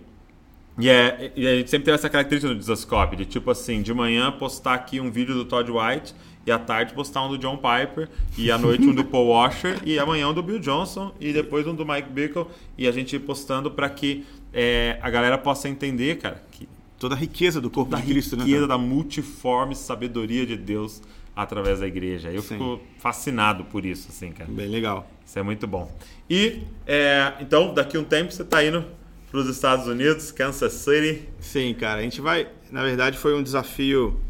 [0.79, 3.93] e, é, e a gente sempre teve essa característica no Disascope, de tipo assim, de
[3.93, 6.15] manhã postar aqui um vídeo do Todd White
[6.47, 8.09] e à tarde postar um do John Piper
[8.39, 11.67] e à noite um do Paul Washer e amanhã um do Bill Johnson e depois
[11.67, 12.47] um do Mike Bickle
[12.79, 16.69] e a gente ir postando para que é, a galera possa entender, cara, que
[17.01, 18.45] Toda a riqueza do corpo da de Cristo, né?
[18.45, 18.79] riqueza cara?
[18.79, 21.03] da multiforme sabedoria de Deus
[21.35, 22.31] através da igreja.
[22.31, 22.55] Eu Sim.
[22.55, 24.51] fico fascinado por isso, assim, cara.
[24.51, 25.09] Bem legal.
[25.25, 25.91] Isso é muito bom.
[26.29, 28.85] E, é, então, daqui a um tempo você está indo
[29.31, 31.29] para os Estados Unidos, Kansas City.
[31.39, 32.49] Sim, cara, a gente vai.
[32.71, 34.21] Na verdade, foi um desafio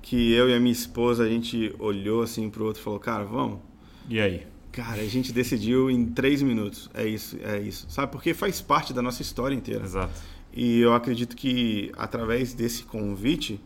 [0.00, 3.24] que eu e a minha esposa a gente olhou assim pro outro e falou: Cara,
[3.24, 3.60] vamos.
[4.08, 4.46] E aí?
[4.72, 6.90] Cara, a gente decidiu em três minutos.
[6.94, 7.86] É isso, é isso.
[7.88, 8.10] Sabe?
[8.10, 9.84] Porque faz parte da nossa história inteira.
[9.84, 10.12] Exato.
[10.52, 13.60] E eu acredito que através desse convite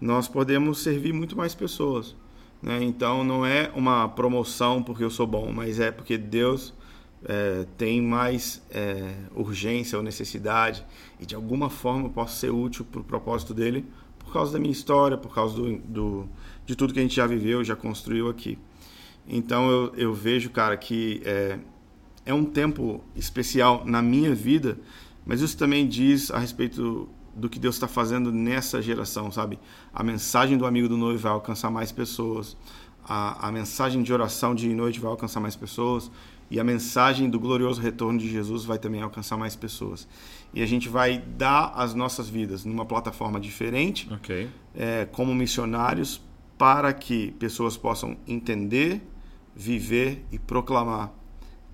[0.00, 2.14] nós podemos servir muito mais pessoas.
[2.62, 2.82] Né?
[2.82, 6.72] Então não é uma promoção porque eu sou bom, mas é porque Deus
[7.24, 10.84] é, tem mais é, urgência ou necessidade
[11.20, 13.84] e de alguma forma eu posso ser útil para o propósito dele
[14.18, 16.28] por causa da minha história, por causa do, do,
[16.64, 18.58] de tudo que a gente já viveu, já construiu aqui.
[19.28, 21.58] Então eu, eu vejo, cara, que é,
[22.26, 24.78] é um tempo especial na minha vida,
[25.26, 29.58] mas isso também diz a respeito do que Deus está fazendo nessa geração, sabe?
[29.92, 32.56] A mensagem do amigo do noivo vai alcançar mais pessoas,
[33.06, 36.10] a, a mensagem de oração de noite vai alcançar mais pessoas,
[36.50, 40.06] e a mensagem do glorioso retorno de Jesus vai também alcançar mais pessoas.
[40.52, 44.48] E a gente vai dar as nossas vidas numa plataforma diferente, Ok.
[44.74, 46.20] é, como missionários,
[46.56, 49.02] para que pessoas possam entender,
[49.56, 51.12] viver e proclamar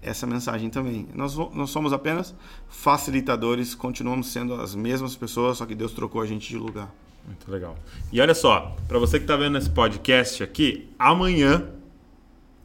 [0.03, 1.09] essa mensagem também.
[1.15, 2.35] Nós, nós somos apenas
[2.69, 6.93] facilitadores, continuamos sendo as mesmas pessoas, só que Deus trocou a gente de lugar.
[7.27, 7.77] Muito legal.
[8.11, 11.69] E olha só, para você que está vendo esse podcast aqui, amanhã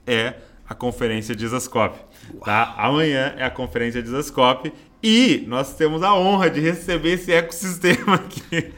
[0.07, 0.35] é
[0.67, 1.99] a conferência Dizascope.
[2.43, 2.73] Tá?
[2.77, 4.71] Amanhã é a conferência Dizascope
[5.03, 8.73] e nós temos a honra de receber esse ecossistema aqui.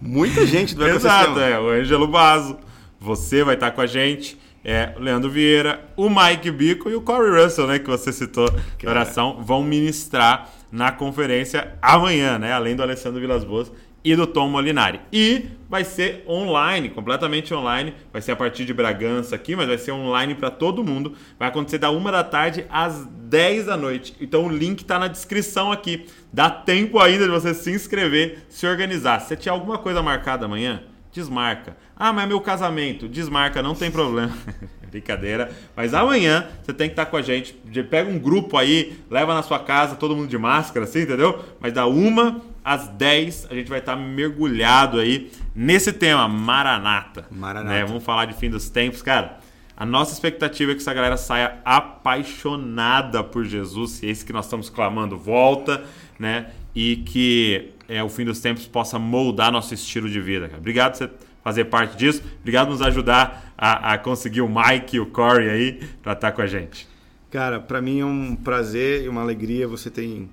[0.00, 1.46] Muita gente do Exato, ecossistema.
[1.46, 1.58] é.
[1.58, 2.58] O Ângelo Basso,
[2.98, 4.38] você vai estar com a gente.
[4.64, 8.52] É, o Leandro Vieira, o Mike Bico e o Corey Russell, né, que você citou
[8.82, 12.52] na oração, vão ministrar na conferência amanhã, né?
[12.52, 13.72] Além do Alessandro Vilas Boas
[14.04, 15.00] e do Tom Molinari.
[15.12, 17.94] E vai ser online, completamente online.
[18.12, 21.14] Vai ser a partir de Bragança aqui, mas vai ser online para todo mundo.
[21.38, 24.14] Vai acontecer da uma da tarde às 10 da noite.
[24.20, 26.06] Então o link está na descrição aqui.
[26.32, 29.20] Dá tempo ainda de você se inscrever, se organizar.
[29.20, 30.82] Se você tiver alguma coisa marcada amanhã,
[31.12, 31.76] desmarca.
[32.02, 34.32] Ah, mas é meu casamento, desmarca, não tem problema.
[34.90, 35.52] Brincadeira.
[35.76, 37.52] Mas amanhã você tem que estar com a gente.
[37.90, 41.44] Pega um grupo aí, leva na sua casa, todo mundo de máscara, assim, entendeu?
[41.60, 47.26] Mas da uma às 10 a gente vai estar mergulhado aí nesse tema, Maranata.
[47.30, 47.68] Maranata.
[47.68, 47.84] Né?
[47.84, 49.38] Vamos falar de fim dos tempos, cara.
[49.76, 54.32] A nossa expectativa é que essa galera saia apaixonada por Jesus, se é isso que
[54.32, 55.84] nós estamos clamando volta,
[56.18, 56.46] né?
[56.74, 60.48] E que é, o fim dos tempos possa moldar nosso estilo de vida.
[60.48, 60.58] Cara.
[60.58, 61.10] Obrigado por você
[61.50, 62.22] fazer parte disso.
[62.40, 66.32] Obrigado por nos ajudar a, a conseguir o Mike e o Corey aí para estar
[66.32, 66.88] com a gente.
[67.30, 69.66] Cara, para mim é um prazer e uma alegria.
[69.66, 70.28] Você tem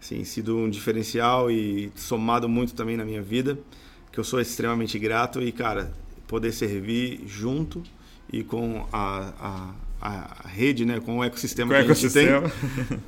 [0.00, 3.58] assim, sido um diferencial e somado muito também na minha vida,
[4.12, 5.92] que eu sou extremamente grato e, cara,
[6.28, 7.82] poder servir junto
[8.32, 10.08] e com a, a,
[10.44, 12.28] a rede, né, com o ecossistema com que a gente tem,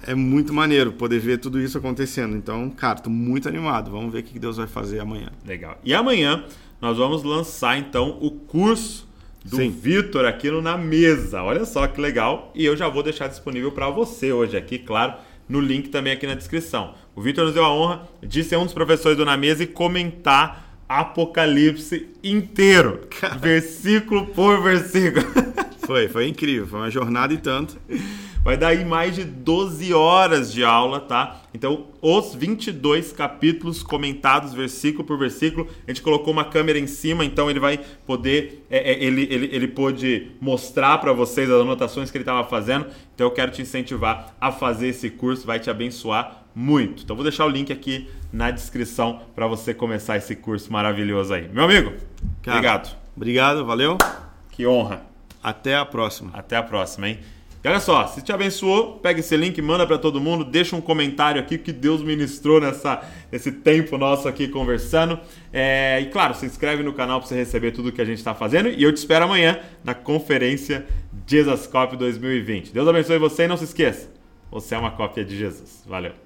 [0.06, 2.36] é muito maneiro poder ver tudo isso acontecendo.
[2.36, 3.90] Então, cara, tô muito animado.
[3.90, 5.30] Vamos ver o que Deus vai fazer amanhã.
[5.46, 5.78] Legal.
[5.84, 6.44] E amanhã
[6.84, 9.08] nós vamos lançar então o curso
[9.42, 11.42] do Vitor aqui no Na Mesa.
[11.42, 12.52] Olha só que legal.
[12.54, 15.14] E eu já vou deixar disponível para você hoje aqui, claro,
[15.48, 16.94] no link também aqui na descrição.
[17.16, 19.66] O Vitor nos deu a honra de ser um dos professores do Na Mesa e
[19.66, 23.36] comentar Apocalipse inteiro, Cara.
[23.36, 25.24] versículo por versículo.
[25.86, 27.78] Foi, foi incrível, foi uma jornada e tanto.
[28.44, 31.40] Vai dar aí mais de 12 horas de aula, tá?
[31.54, 37.24] Então, os 22 capítulos comentados versículo por versículo, a gente colocou uma câmera em cima,
[37.24, 42.10] então ele vai poder, é, é, ele, ele, ele pôde mostrar para vocês as anotações
[42.10, 42.84] que ele estava fazendo.
[43.14, 47.02] Então, eu quero te incentivar a fazer esse curso, vai te abençoar muito.
[47.02, 51.48] Então, vou deixar o link aqui na descrição para você começar esse curso maravilhoso aí.
[51.48, 51.94] Meu amigo,
[52.42, 52.96] Cara, obrigado.
[53.16, 53.96] Obrigado, valeu.
[54.50, 55.02] Que honra.
[55.42, 56.30] Até a próxima.
[56.34, 57.18] Até a próxima, hein?
[57.64, 60.82] E olha só, se te abençoou, pega esse link, manda para todo mundo, deixa um
[60.82, 63.02] comentário aqui que Deus ministrou nessa,
[63.32, 65.18] nesse tempo nosso aqui conversando.
[65.50, 68.34] É, e claro, se inscreve no canal para você receber tudo que a gente está
[68.34, 68.68] fazendo.
[68.68, 70.84] E eu te espero amanhã na conferência
[71.26, 72.70] Jesus Cop 2020.
[72.70, 74.10] Deus abençoe você e não se esqueça,
[74.50, 75.82] você é uma cópia de Jesus.
[75.86, 76.14] Valeu!